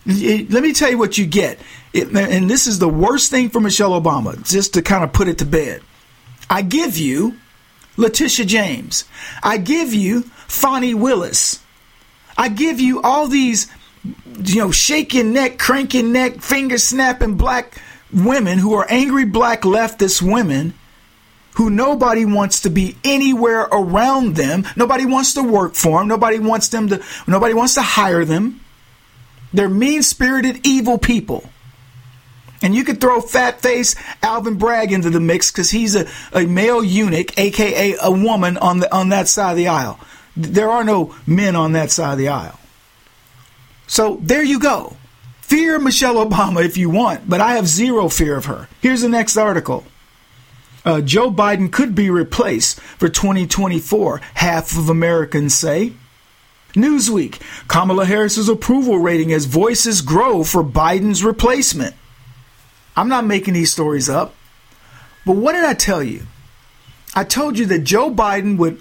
[0.07, 1.59] Let me tell you what you get.
[1.93, 5.29] It, and this is the worst thing for Michelle Obama, just to kind of put
[5.29, 5.83] it to bed.
[6.51, 7.37] I give you
[7.97, 9.05] Letitia James.
[9.43, 11.61] I give you Fani Willis.
[12.37, 13.69] I give you all these,
[14.45, 17.81] you know, shaking neck, cranking neck, finger snapping black
[18.13, 20.75] women who are angry black leftist women
[21.55, 24.67] who nobody wants to be anywhere around them.
[24.77, 26.09] Nobody wants to work for them.
[26.09, 28.61] Nobody wants them to, nobody wants to hire them.
[29.53, 31.49] They're mean spirited, evil people.
[32.63, 36.47] And you could throw fat face Alvin Bragg into the mix because he's a, a
[36.47, 40.01] male eunuch, aka a woman on the on that side of the aisle.
[40.37, 42.59] There are no men on that side of the aisle.
[43.87, 44.97] So there you go.
[45.43, 48.69] Fear Michelle Obama if you want, but I have zero fear of her.
[48.81, 49.85] Here's the next article.
[50.85, 55.95] Uh, Joe Biden could be replaced for 2024, half of Americans say.
[56.75, 61.95] Newsweek Kamala Harris's approval rating as voices grow for Biden's replacement.
[62.97, 64.35] I'm not making these stories up.
[65.25, 66.27] But what did I tell you?
[67.15, 68.81] I told you that Joe Biden would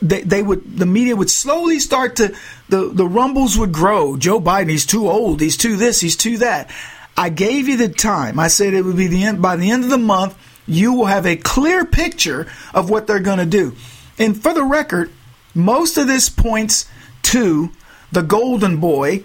[0.00, 2.34] they, they would the media would slowly start to
[2.68, 4.16] the, the rumbles would grow.
[4.16, 6.70] Joe Biden, he's too old, he's too this, he's too that.
[7.16, 8.38] I gave you the time.
[8.38, 10.36] I said it would be the end by the end of the month,
[10.68, 13.74] you will have a clear picture of what they're going to do.
[14.18, 15.10] And for the record,
[15.54, 16.88] most of this points
[17.22, 17.70] to
[18.12, 19.24] the golden boy,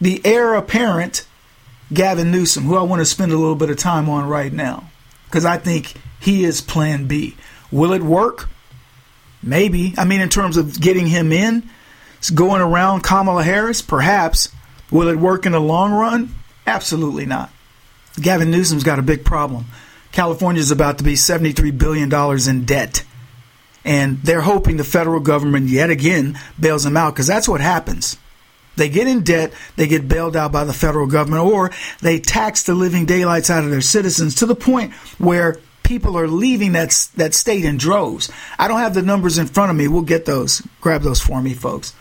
[0.00, 1.26] the heir apparent
[1.92, 4.90] Gavin Newsom, who I want to spend a little bit of time on right now,
[5.26, 7.36] because I think he is plan B.
[7.70, 8.48] Will it work?
[9.42, 9.94] Maybe.
[9.98, 11.68] I mean, in terms of getting him in,
[12.32, 14.48] going around Kamala Harris, perhaps.
[14.90, 16.34] Will it work in the long run?
[16.66, 17.50] Absolutely not.
[18.20, 19.66] Gavin Newsom's got a big problem.
[20.14, 23.04] California is about to be $73 billion in debt.
[23.84, 28.16] And they're hoping the federal government yet again bails them out because that's what happens.
[28.76, 32.62] They get in debt, they get bailed out by the federal government, or they tax
[32.62, 37.08] the living daylights out of their citizens to the point where people are leaving that
[37.16, 38.30] that state in droves.
[38.56, 39.88] I don't have the numbers in front of me.
[39.88, 40.62] We'll get those.
[40.80, 41.92] Grab those for me, folks.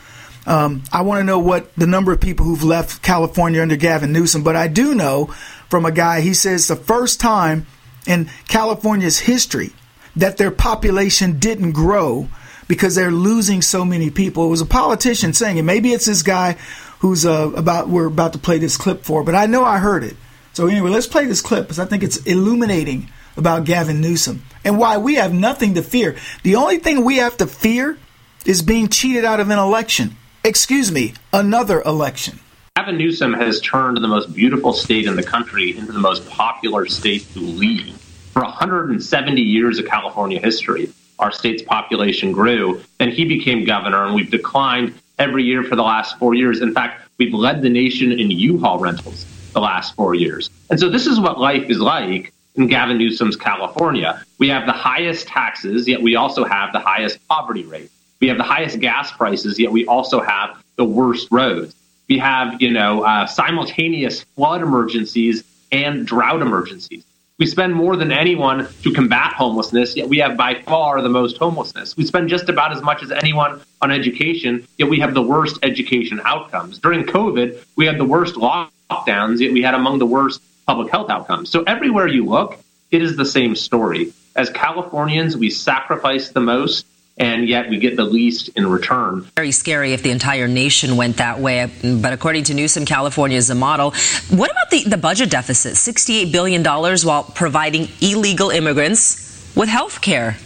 [0.45, 4.13] Um, I want to know what the number of people who've left California under Gavin
[4.13, 5.33] Newsom, but I do know
[5.69, 6.21] from a guy.
[6.21, 7.65] He says the first time
[8.07, 9.71] in California's history
[10.15, 12.27] that their population didn't grow
[12.67, 14.45] because they're losing so many people.
[14.45, 15.63] It was a politician saying it.
[15.63, 16.53] Maybe it's this guy
[16.99, 20.03] who's uh, about we're about to play this clip for, but I know I heard
[20.03, 20.15] it.
[20.53, 24.77] So anyway, let's play this clip because I think it's illuminating about Gavin Newsom and
[24.77, 26.15] why we have nothing to fear.
[26.43, 27.97] The only thing we have to fear
[28.45, 30.15] is being cheated out of an election.
[30.43, 32.39] Excuse me, another election.
[32.75, 36.87] Gavin Newsom has turned the most beautiful state in the country into the most popular
[36.87, 37.93] state to lead.
[38.31, 42.81] For 170 years of California history, our state's population grew.
[42.97, 46.61] Then he became governor, and we've declined every year for the last four years.
[46.61, 50.49] In fact, we've led the nation in U-Haul rentals the last four years.
[50.71, 54.25] And so this is what life is like in Gavin Newsom's California.
[54.39, 57.91] We have the highest taxes, yet we also have the highest poverty rate.
[58.19, 61.75] We have the highest gas prices, yet we also have the worst roads.
[62.09, 67.03] We have, you know, uh, simultaneous flood emergencies and drought emergencies.
[67.39, 71.37] We spend more than anyone to combat homelessness, yet we have by far the most
[71.37, 71.97] homelessness.
[71.97, 75.57] We spend just about as much as anyone on education, yet we have the worst
[75.63, 76.77] education outcomes.
[76.77, 81.09] During COVID, we had the worst lockdowns, yet we had among the worst public health
[81.09, 81.49] outcomes.
[81.49, 82.59] So everywhere you look,
[82.91, 84.13] it is the same story.
[84.35, 86.85] As Californians, we sacrifice the most
[87.17, 89.21] and yet we get the least in return.
[89.35, 91.71] Very scary if the entire nation went that way.
[91.81, 93.91] But according to Newsom, California is a model.
[94.29, 95.73] What about the, the budget deficit?
[95.73, 100.37] $68 billion while providing illegal immigrants with health care.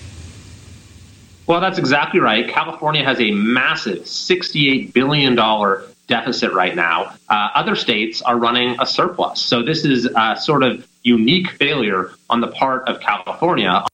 [1.46, 2.48] Well, that's exactly right.
[2.50, 5.36] California has a massive $68 billion
[6.08, 7.14] deficit right now.
[7.30, 9.40] Uh, other states are running a surplus.
[9.40, 13.86] So this is a sort of unique failure on the part of California.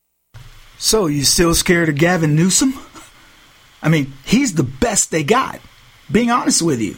[0.84, 2.74] So, you still scared of Gavin Newsom?
[3.82, 5.62] I mean, he's the best they got,
[6.12, 6.98] being honest with you.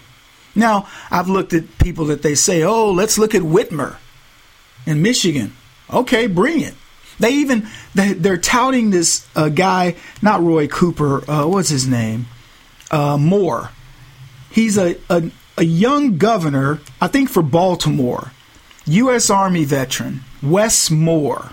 [0.55, 3.97] Now, I've looked at people that they say, oh, let's look at Whitmer
[4.87, 5.53] in Michigan.
[5.87, 6.73] Okay, bring it.
[7.19, 12.25] They even, they, are touting this uh, guy, not Roy Cooper, uh, what's his name?
[12.89, 13.69] Uh, Moore.
[14.49, 15.29] He's a, a,
[15.59, 18.31] a young governor, I think for Baltimore,
[18.87, 19.29] U.S.
[19.29, 21.51] Army veteran, Wes Moore.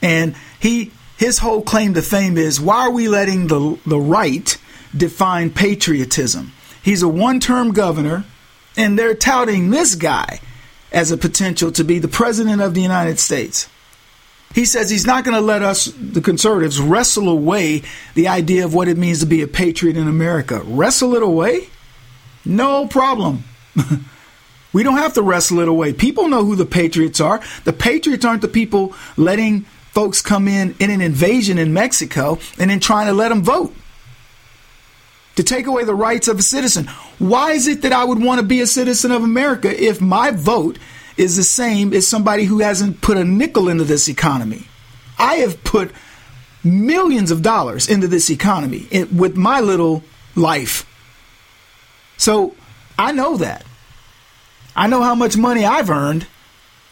[0.00, 0.92] And he
[1.22, 4.58] his whole claim to fame is why are we letting the, the right
[4.96, 6.52] define patriotism?
[6.82, 8.24] He's a one term governor,
[8.76, 10.40] and they're touting this guy
[10.90, 13.68] as a potential to be the president of the United States.
[14.52, 17.82] He says he's not going to let us, the conservatives, wrestle away
[18.14, 20.60] the idea of what it means to be a patriot in America.
[20.64, 21.68] Wrestle it away?
[22.44, 23.44] No problem.
[24.72, 25.92] we don't have to wrestle it away.
[25.92, 27.40] People know who the patriots are.
[27.62, 32.70] The patriots aren't the people letting folks come in in an invasion in Mexico and
[32.70, 33.74] then trying to let them vote
[35.36, 36.86] to take away the rights of a citizen.
[37.18, 40.30] Why is it that I would want to be a citizen of America if my
[40.30, 40.78] vote
[41.16, 44.66] is the same as somebody who hasn't put a nickel into this economy?
[45.18, 45.92] I have put
[46.64, 50.02] millions of dollars into this economy eh, with my little
[50.34, 50.86] life.
[52.16, 52.54] So
[52.98, 53.64] I know that.
[54.74, 56.26] I know how much money I've earned,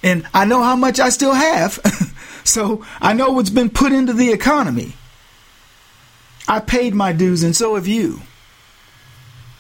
[0.03, 1.79] and I know how much I still have.
[2.45, 4.95] so I know what's been put into the economy.
[6.49, 8.21] I paid my dues, and so have you.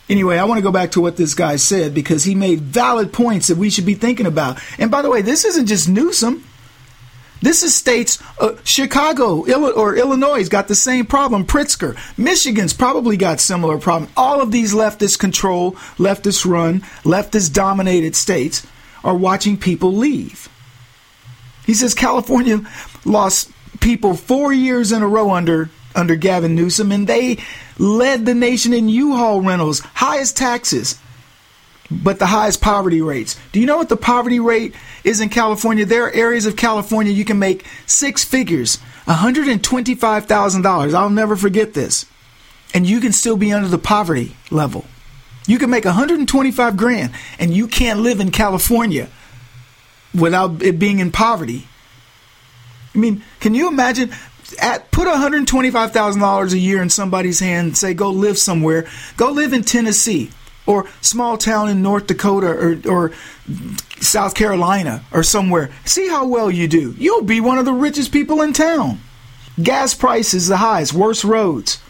[0.08, 3.12] Anyway, I want to go back to what this guy said because he made valid
[3.12, 4.58] points that we should be thinking about.
[4.76, 6.44] And by the way, this isn't just Newsom.
[7.42, 11.46] This is states, uh, Chicago or Illinois got the same problem.
[11.46, 14.10] Pritzker, Michigan's probably got similar problem.
[14.16, 18.66] All of these leftist control, leftist run, leftist dominated states
[19.04, 20.48] are watching people leave.
[21.70, 22.62] He says California
[23.04, 27.38] lost people four years in a row under under Gavin Newsom, and they
[27.78, 30.98] led the nation in U-Haul rentals, highest taxes,
[31.88, 33.38] but the highest poverty rates.
[33.52, 35.84] Do you know what the poverty rate is in California?
[35.84, 40.94] There are areas of California you can make six figures, $125,000.
[40.94, 42.04] I'll never forget this.
[42.74, 44.86] And you can still be under the poverty level.
[45.46, 49.08] You can make 125 grand and you can't live in California
[50.14, 51.66] without it being in poverty.
[52.94, 54.10] I mean, can you imagine
[54.60, 58.86] at, put $125,000 a year in somebody's hand and say, go live somewhere.
[59.16, 60.30] Go live in Tennessee
[60.66, 63.12] or small town in North Dakota or, or
[64.00, 65.70] South Carolina or somewhere.
[65.84, 66.94] See how well you do.
[66.98, 69.00] You'll be one of the richest people in town.
[69.62, 71.82] Gas prices the highest, worst roads.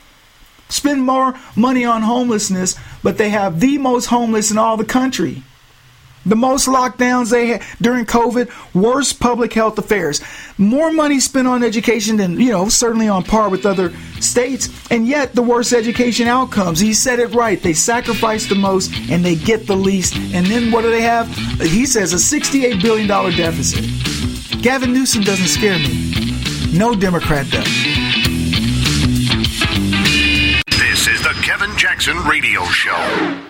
[0.69, 5.43] Spend more money on homelessness, but they have the most homeless in all the country.
[6.27, 10.21] The most lockdowns they had during COVID, worst public health affairs.
[10.59, 15.09] More money spent on education than, you know, certainly on par with other states, and
[15.09, 16.79] yet the worst education outcomes.
[16.79, 17.61] He said it right.
[17.61, 20.15] They sacrifice the most and they get the least.
[20.35, 21.29] And then what do they have?
[21.59, 23.85] He says a $68 billion deficit.
[24.63, 26.11] Gavin Newsom doesn't scare me.
[26.77, 27.65] No Democrat does.
[30.79, 33.50] This is the Kevin Jackson Radio Show.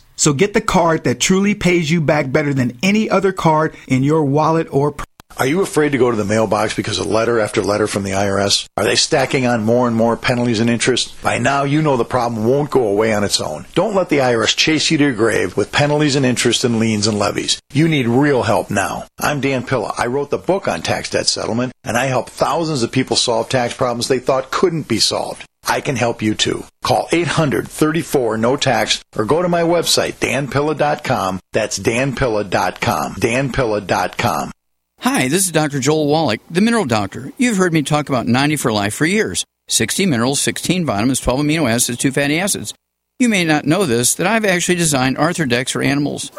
[0.21, 4.03] So get the card that truly pays you back better than any other card in
[4.03, 4.93] your wallet or.
[5.37, 8.11] Are you afraid to go to the mailbox because of letter after letter from the
[8.11, 8.67] IRS?
[8.77, 11.19] Are they stacking on more and more penalties and interest?
[11.23, 13.65] By now, you know the problem won't go away on its own.
[13.73, 17.07] Don't let the IRS chase you to your grave with penalties and interest and liens
[17.07, 17.59] and levies.
[17.73, 19.07] You need real help now.
[19.17, 19.91] I'm Dan Pilla.
[19.97, 23.49] I wrote the book on tax debt settlement, and I help thousands of people solve
[23.49, 25.47] tax problems they thought couldn't be solved.
[25.67, 26.63] I can help you too.
[26.83, 31.39] Call 800 34 no tax or go to my website danpilla.com.
[31.53, 33.15] That's danpilla.com.
[33.15, 34.51] danpilla.com.
[34.99, 35.79] Hi, this is Dr.
[35.79, 37.31] Joel Wallach, the mineral doctor.
[37.37, 39.43] You've heard me talk about 90 for life for years.
[39.67, 42.73] 60 minerals, 16 vitamins, 12 amino acids, 2 fatty acids.
[43.17, 46.31] You may not know this, that I've actually designed Arthrodex for animals.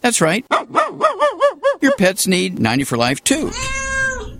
[0.00, 0.44] That's right.
[1.80, 3.50] Your pets need 90 for life too.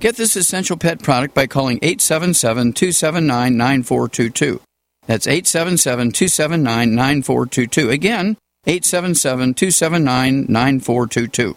[0.00, 4.60] Get this essential pet product by calling 877 279 9422.
[5.06, 7.90] That's 877 279 9422.
[7.90, 8.36] Again,
[8.66, 11.56] 877 279 9422.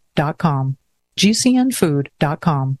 [1.17, 2.80] gcnfood.com.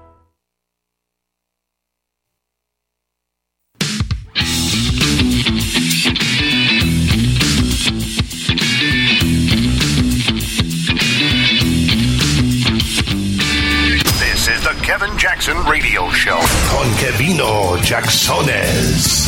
[15.01, 16.37] Kevin Jackson Radio Show.
[16.69, 19.25] Con Kevino Jacksones.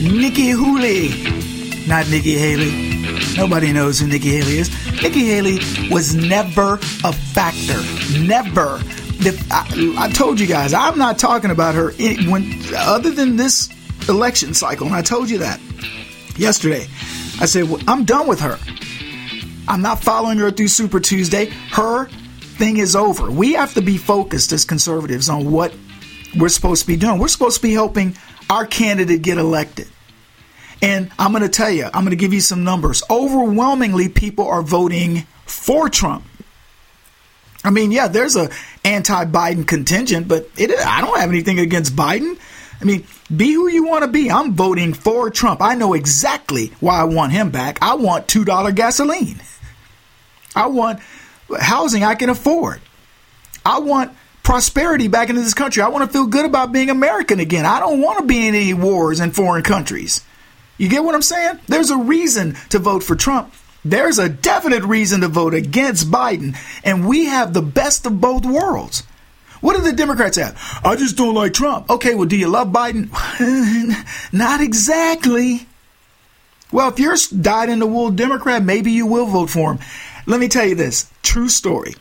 [0.00, 1.10] Nikki Hooley.
[1.86, 3.36] Not Nikki Haley.
[3.36, 4.70] Nobody knows who Nikki Haley is.
[5.00, 7.80] Nikki Haley was never a factor.
[8.18, 8.82] Never.
[9.52, 13.68] I, I told you guys, I'm not talking about her in, when other than this
[14.08, 15.60] election cycle, and I told you that
[16.36, 16.88] yesterday.
[17.40, 18.58] I said, well, I'm done with her.
[19.68, 21.46] I'm not following her through Super Tuesday.
[21.46, 23.30] Her thing is over.
[23.30, 25.74] We have to be focused as conservatives on what
[26.36, 27.18] we're supposed to be doing.
[27.18, 28.16] We're supposed to be helping
[28.50, 29.88] our candidate get elected.
[30.80, 33.02] And I'm going to tell you, I'm going to give you some numbers.
[33.08, 36.24] Overwhelmingly, people are voting for Trump.
[37.64, 38.50] I mean, yeah, there's a
[38.84, 42.36] anti-Biden contingent, but it, I don't have anything against Biden.
[42.80, 44.28] I mean, be who you want to be.
[44.28, 45.62] I'm voting for Trump.
[45.62, 47.78] I know exactly why I want him back.
[47.80, 49.40] I want $2 gasoline.
[50.54, 51.00] I want
[51.58, 52.80] housing I can afford.
[53.64, 55.82] I want prosperity back into this country.
[55.82, 57.64] I want to feel good about being American again.
[57.64, 60.24] I don't want to be in any wars in foreign countries.
[60.78, 61.60] You get what I'm saying?
[61.68, 63.52] There's a reason to vote for Trump.
[63.84, 66.56] There's a definite reason to vote against Biden.
[66.84, 69.02] And we have the best of both worlds.
[69.60, 70.80] What do the Democrats have?
[70.84, 71.88] I just don't like Trump.
[71.88, 73.10] Okay, well, do you love Biden?
[74.32, 75.68] Not exactly.
[76.72, 79.78] Well, if you're dyed in the wool Democrat, maybe you will vote for him.
[80.26, 81.94] Let me tell you this true story.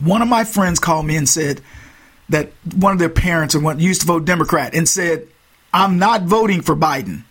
[0.00, 1.60] One of my friends called me and said
[2.28, 5.28] that one of their parents used to vote Democrat and said,
[5.72, 7.24] I'm not voting for Biden.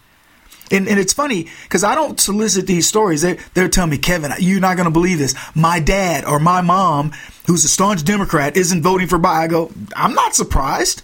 [0.71, 3.21] And, and it's funny because I don't solicit these stories.
[3.21, 5.35] They're, they're telling me, Kevin, you're not going to believe this.
[5.53, 7.11] My dad or my mom,
[7.45, 9.41] who's a staunch Democrat, isn't voting for Biden.
[9.41, 11.03] I go, I'm not surprised.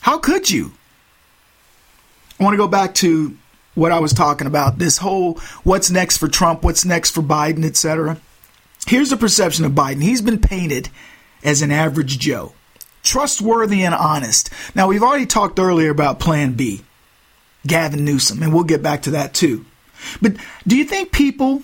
[0.00, 0.72] How could you?
[2.40, 3.36] I want to go back to
[3.78, 7.64] what I was talking about this whole what's next for Trump, what's next for Biden,
[7.64, 8.18] etc.
[8.86, 10.02] Here's the perception of Biden.
[10.02, 10.88] He's been painted
[11.44, 12.52] as an average Joe,
[13.02, 14.50] trustworthy and honest.
[14.74, 16.82] Now, we've already talked earlier about Plan B.
[17.66, 19.64] Gavin Newsom, and we'll get back to that too.
[20.22, 21.62] But do you think people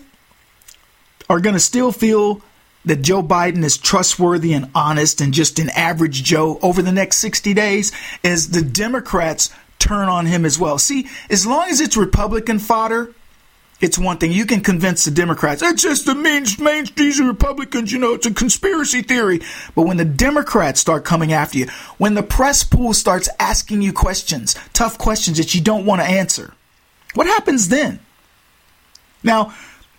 [1.31, 2.43] are going to still feel
[2.85, 7.17] that Joe Biden is trustworthy and honest and just an average Joe over the next
[7.19, 7.93] 60 days
[8.23, 9.51] as the Democrats
[9.85, 10.79] turn on him as well?
[10.79, 13.15] See, as long as it's Republican fodder,
[13.81, 14.33] it's one thing.
[14.33, 18.15] You can convince the Democrats, it's just the main, main, these are Republicans, you know,
[18.15, 19.41] it's a conspiracy theory.
[19.75, 21.67] But when the Democrats start coming after you,
[21.99, 26.07] when the press pool starts asking you questions, tough questions that you don't want to
[26.07, 26.55] answer,
[27.15, 28.01] what happens then?
[29.23, 29.55] Now,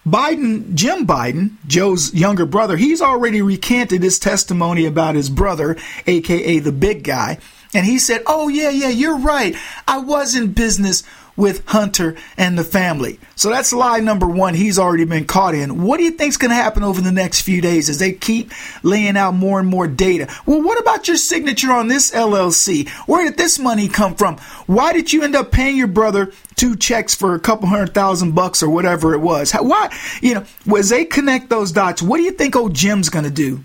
[0.05, 6.59] Biden, Jim Biden, Joe's younger brother, he's already recanted his testimony about his brother, aka
[6.59, 7.39] the big guy.
[7.75, 9.53] And he said, Oh, yeah, yeah, you're right.
[9.85, 11.03] I was in business
[11.35, 13.19] with Hunter and the family.
[13.35, 14.53] So that's lie number one.
[14.53, 15.83] He's already been caught in.
[15.83, 18.51] What do you think's going to happen over the next few days as they keep
[18.81, 20.33] laying out more and more data?
[20.45, 22.87] Well, what about your signature on this LLC?
[23.07, 24.37] Where did this money come from?
[24.67, 28.33] Why did you end up paying your brother two checks for a couple hundred thousand
[28.33, 29.51] bucks or whatever it was?
[29.51, 30.45] How, why, you know,
[30.77, 33.61] as they connect those dots, what do you think old Jim's going to do?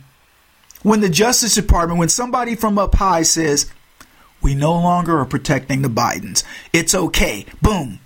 [0.82, 3.70] When the Justice Department, when somebody from up high says,
[4.42, 6.44] we no longer are protecting the Bidens.
[6.72, 7.46] It's okay.
[7.60, 8.00] Boom.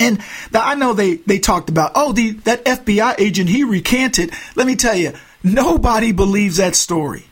[0.00, 0.20] And
[0.52, 4.32] I know they, they talked about, oh, the, that FBI agent, he recanted.
[4.56, 5.12] Let me tell you,
[5.42, 7.26] nobody believes that story.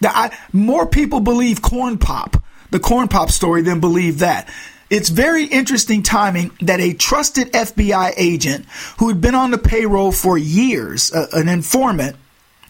[0.00, 4.52] Now, I, more people believe corn pop, the corn pop story, than believe that.
[4.90, 8.66] It's very interesting timing that a trusted FBI agent
[8.98, 12.16] who had been on the payroll for years, uh, an informant,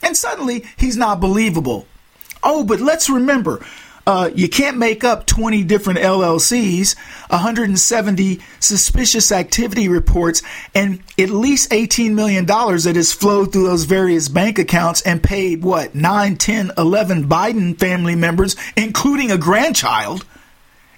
[0.02, 1.86] and suddenly he's not believable.
[2.45, 3.64] Oh, but let's remember,
[4.07, 6.95] uh, you can't make up 20 different LLCs,
[7.30, 10.42] 170 suspicious activity reports,
[10.74, 15.62] and at least $18 million that has flowed through those various bank accounts and paid,
[15.62, 20.26] what, 9, 10, 11 Biden family members, including a grandchild.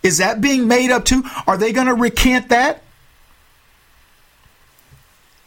[0.03, 1.22] Is that being made up too?
[1.47, 2.82] Are they going to recant that?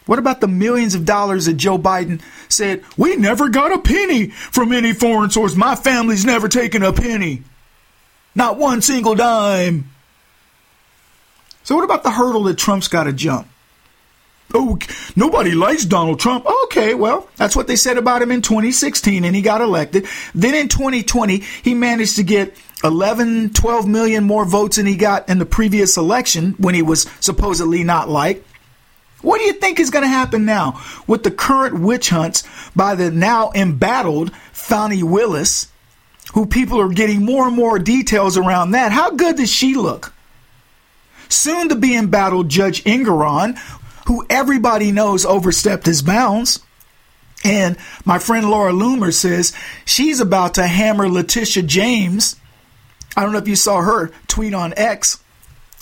[0.10, 4.30] What about the millions of dollars that Joe Biden said, we never got a penny
[4.30, 5.56] from any foreign source.
[5.56, 7.44] My family's never taken a penny.
[8.34, 9.92] Not one single dime.
[11.62, 13.50] So what about the hurdle that Trump's got to jump?
[14.52, 14.80] Oh,
[15.16, 16.44] nobody likes Donald Trump.
[16.64, 20.08] Okay, well, that's what they said about him in 2016 and he got elected.
[20.34, 25.30] Then in 2020, he managed to get 11, 12 million more votes than he got
[25.30, 28.44] in the previous election when he was supposedly not liked.
[29.22, 32.44] What do you think is going to happen now with the current witch hunts
[32.76, 35.68] by the now embattled Fani Willis,
[36.34, 38.92] who people are getting more and more details around that?
[38.92, 40.14] How good does she look?
[41.28, 43.58] Soon to be embattled Judge Engoron,
[44.08, 46.62] who everybody knows overstepped his bounds.
[47.44, 49.54] And my friend Laura Loomer says
[49.86, 52.36] she's about to hammer Letitia James.
[53.16, 55.24] I don't know if you saw her tweet on X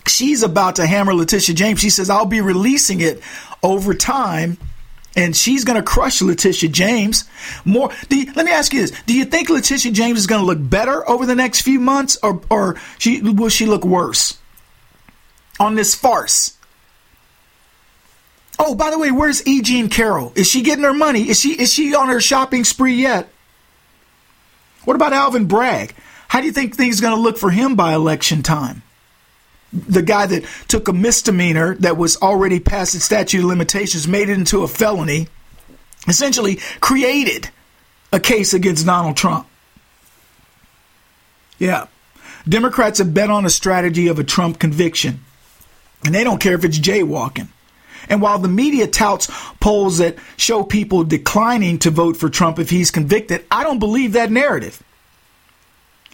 [0.10, 1.80] she's about to hammer Letitia James.
[1.80, 3.22] She says, I'll be releasing it
[3.64, 4.58] over time.
[5.16, 7.28] And she's going to crush Letitia James
[7.66, 7.90] more.
[8.10, 10.60] You, let me ask you this: Do you think Letitia James is going to look
[10.62, 14.38] better over the next few months, or, or she, will she look worse
[15.60, 16.56] on this farce?
[18.60, 19.62] Oh, by the way, where's E.
[19.62, 20.34] Jean Carroll?
[20.36, 21.30] Is she getting her money?
[21.30, 23.30] Is she is she on her shopping spree yet?
[24.84, 25.96] What about Alvin Bragg?
[26.28, 28.84] How do you think things are going to look for him by election time?
[29.74, 34.30] The guy that took a misdemeanor that was already past its statute of limitations, made
[34.30, 35.28] it into a felony,
[36.08, 37.50] essentially created
[38.12, 39.48] a case against Donald Trump.
[41.60, 41.88] Yeah.
[42.48, 45.20] Democrats have bet on a strategy of a Trump conviction,
[46.06, 47.50] and they don't care if it's jaywalking.
[48.10, 52.70] And while the media touts polls that show people declining to vote for Trump if
[52.70, 54.82] he's convicted, I don't believe that narrative.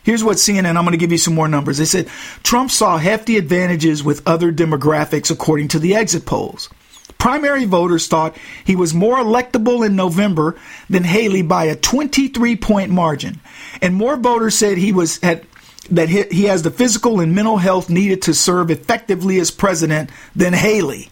[0.04, 1.78] Here's what CNN, I'm going to give you some more numbers.
[1.78, 2.10] They said
[2.44, 6.70] Trump saw hefty advantages with other demographics according to the exit polls.
[7.18, 8.36] Primary voters thought
[8.66, 10.58] he was more electable in November
[10.90, 13.40] than Haley by a 23 point margin.
[13.82, 15.46] And more voters said he was had
[15.90, 20.54] that he has the physical and mental health needed to serve effectively as president than
[20.54, 21.10] Haley.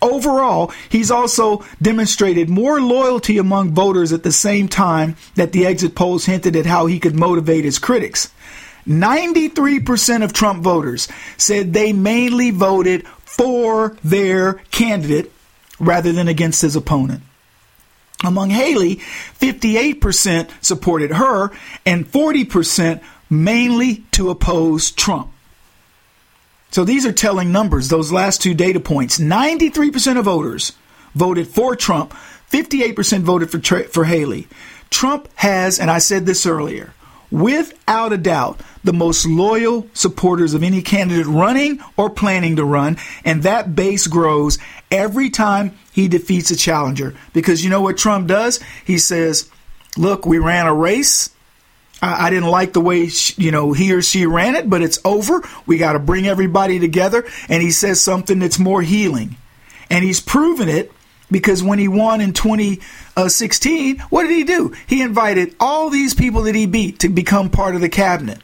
[0.00, 5.94] Overall, he's also demonstrated more loyalty among voters at the same time that the exit
[5.94, 8.32] polls hinted at how he could motivate his critics.
[8.86, 15.30] 93% of Trump voters said they mainly voted for their candidate
[15.78, 17.22] rather than against his opponent.
[18.24, 21.52] Among Haley, 58% supported her
[21.86, 25.30] and 40% mainly to oppose Trump.
[26.70, 29.18] So these are telling numbers, those last two data points.
[29.18, 30.72] 93% of voters
[31.14, 32.12] voted for Trump,
[32.50, 34.48] 58% voted for, for Haley.
[34.90, 36.94] Trump has, and I said this earlier,
[37.30, 42.96] without a doubt, the most loyal supporters of any candidate running or planning to run,
[43.24, 44.58] and that base grows
[44.90, 47.14] every time he defeats a challenger.
[47.32, 48.60] Because you know what Trump does?
[48.84, 49.50] He says,
[49.96, 51.30] Look, we ran a race.
[52.00, 55.00] I, didn't like the way she, you know he or she ran it, but it's
[55.04, 55.42] over.
[55.66, 57.26] We got to bring everybody together.
[57.48, 59.36] And he says something that's more healing,
[59.90, 60.92] and he's proven it
[61.30, 64.74] because when he won in 2016, what did he do?
[64.86, 68.38] He invited all these people that he beat to become part of the cabinet.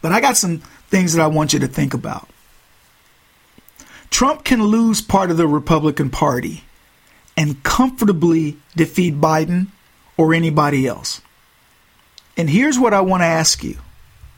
[0.00, 0.58] But I got some
[0.88, 2.28] things that I want you to think about.
[4.10, 6.64] Trump can lose part of the Republican Party
[7.36, 9.68] and comfortably defeat Biden
[10.16, 11.20] or anybody else.
[12.38, 13.76] And here's what I want to ask you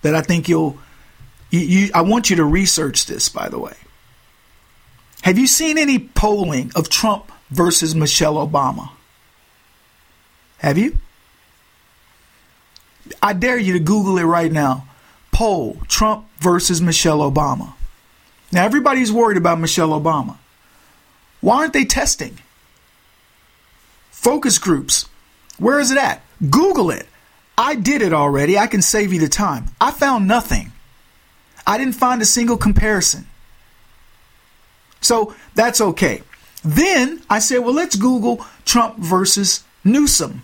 [0.02, 0.78] that I think you'll
[1.50, 3.74] you, you, I want you to research this by the way.
[5.22, 8.90] Have you seen any polling of Trump versus Michelle Obama?
[10.58, 10.96] Have you?
[13.22, 14.86] I dare you to Google it right now.
[15.32, 17.74] Poll Trump versus Michelle Obama.
[18.52, 20.36] Now, everybody's worried about Michelle Obama.
[21.40, 22.38] Why aren't they testing?
[24.10, 25.08] Focus groups.
[25.58, 26.22] Where is it at?
[26.50, 27.06] Google it.
[27.60, 28.56] I did it already.
[28.56, 29.66] I can save you the time.
[29.78, 30.72] I found nothing.
[31.66, 33.26] I didn't find a single comparison.
[35.02, 36.22] So that's okay.
[36.64, 40.40] Then I said, well, let's Google Trump versus Newsom.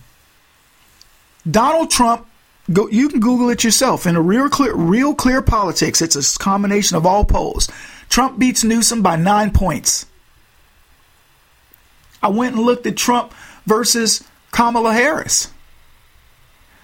[1.50, 2.26] Donald Trump,
[2.70, 4.06] go, you can Google it yourself.
[4.06, 7.66] In a real clear, real clear politics, it's a combination of all polls.
[8.10, 10.04] Trump beats Newsom by nine points.
[12.22, 13.32] I went and looked at Trump
[13.64, 15.48] versus Kamala Harris.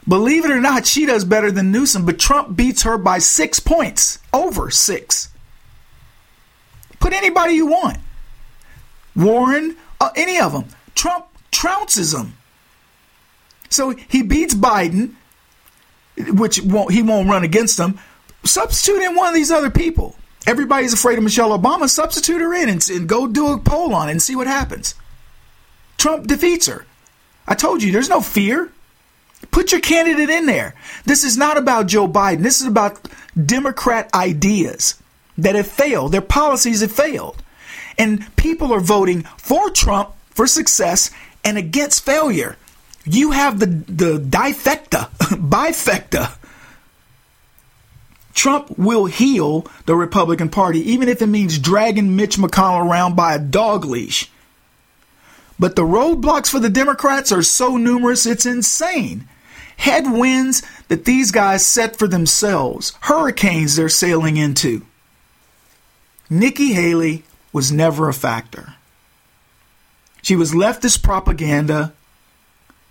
[0.06, 3.60] Believe it or not, she does better than Newsom, but Trump beats her by six
[3.60, 5.28] points, over six.
[6.98, 7.98] Put anybody you want.
[9.14, 10.64] Warren, uh, any of them.
[10.94, 12.34] Trump trounces them.
[13.70, 15.14] So he beats Biden,
[16.16, 17.98] which won't, he won't run against them.
[18.44, 20.16] Substitute in one of these other people.
[20.46, 21.88] Everybody's afraid of Michelle Obama.
[21.88, 24.94] Substitute her in and, and go do a poll on it and see what happens.
[25.96, 26.84] Trump defeats her.
[27.46, 28.72] I told you, there's no fear.
[29.52, 30.74] Put your candidate in there.
[31.04, 32.42] This is not about Joe Biden.
[32.42, 35.00] This is about Democrat ideas
[35.38, 36.10] that have failed.
[36.10, 37.40] Their policies have failed.
[37.98, 41.10] And people are voting for Trump for success
[41.44, 42.56] and against failure.
[43.04, 46.36] You have the, the difecta, bifecta.
[48.34, 53.34] Trump will heal the Republican Party, even if it means dragging Mitch McConnell around by
[53.34, 54.30] a dog leash.
[55.58, 59.28] But the roadblocks for the Democrats are so numerous, it's insane.
[59.82, 64.86] Headwinds that these guys set for themselves, hurricanes they're sailing into.
[66.30, 68.74] Nikki Haley was never a factor.
[70.22, 71.92] She was leftist propaganda,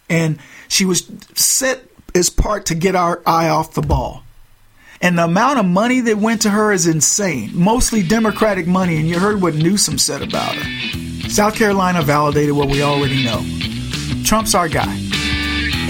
[0.10, 0.38] and
[0.68, 1.82] she was set
[2.14, 4.24] as part to get our eye off the ball.
[5.02, 8.98] And the amount of money that went to her is insane, mostly Democratic money.
[8.98, 11.30] And you heard what Newsom said about her.
[11.30, 13.46] South Carolina validated what we already know.
[14.26, 15.21] Trump's our guy.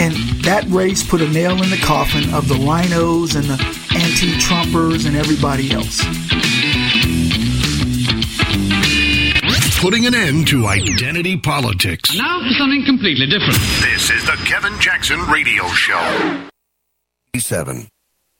[0.01, 3.53] And that race put a nail in the coffin of the rhinos and the
[3.93, 6.01] anti Trumpers and everybody else.
[9.79, 12.17] Putting an end to identity politics.
[12.17, 13.59] Now for something completely different.
[13.81, 16.49] This is the Kevin Jackson Radio Show.
[17.37, 17.87] 7.